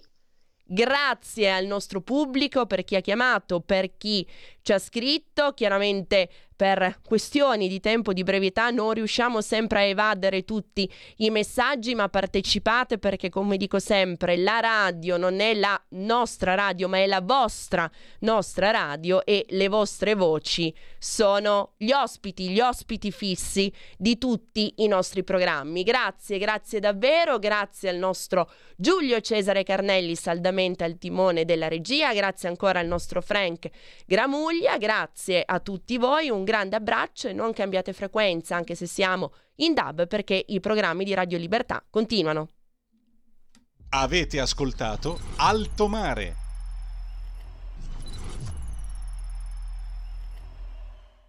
[0.64, 4.26] Grazie al nostro pubblico per chi ha chiamato, per chi
[4.62, 5.54] ci ha scritto.
[5.54, 11.94] Chiaramente per questioni di tempo, di brevità, non riusciamo sempre a evadere tutti i messaggi,
[11.94, 17.06] ma partecipate perché, come dico sempre, la radio non è la nostra radio, ma è
[17.06, 17.90] la vostra
[18.20, 24.88] nostra radio e le vostre voci sono gli ospiti, gli ospiti fissi di tutti i
[24.88, 25.82] nostri programmi.
[25.82, 32.48] Grazie, grazie davvero, grazie al nostro Giulio Cesare Carnelli saldamente al timone della regia, grazie
[32.48, 33.68] ancora al nostro Frank
[34.06, 39.34] Gramuglia, grazie a tutti voi, un grande abbraccio e non cambiate frequenza anche se siamo
[39.56, 42.48] in DAB perché i programmi di Radio Libertà continuano.
[43.90, 46.45] Avete ascoltato Alto Mare.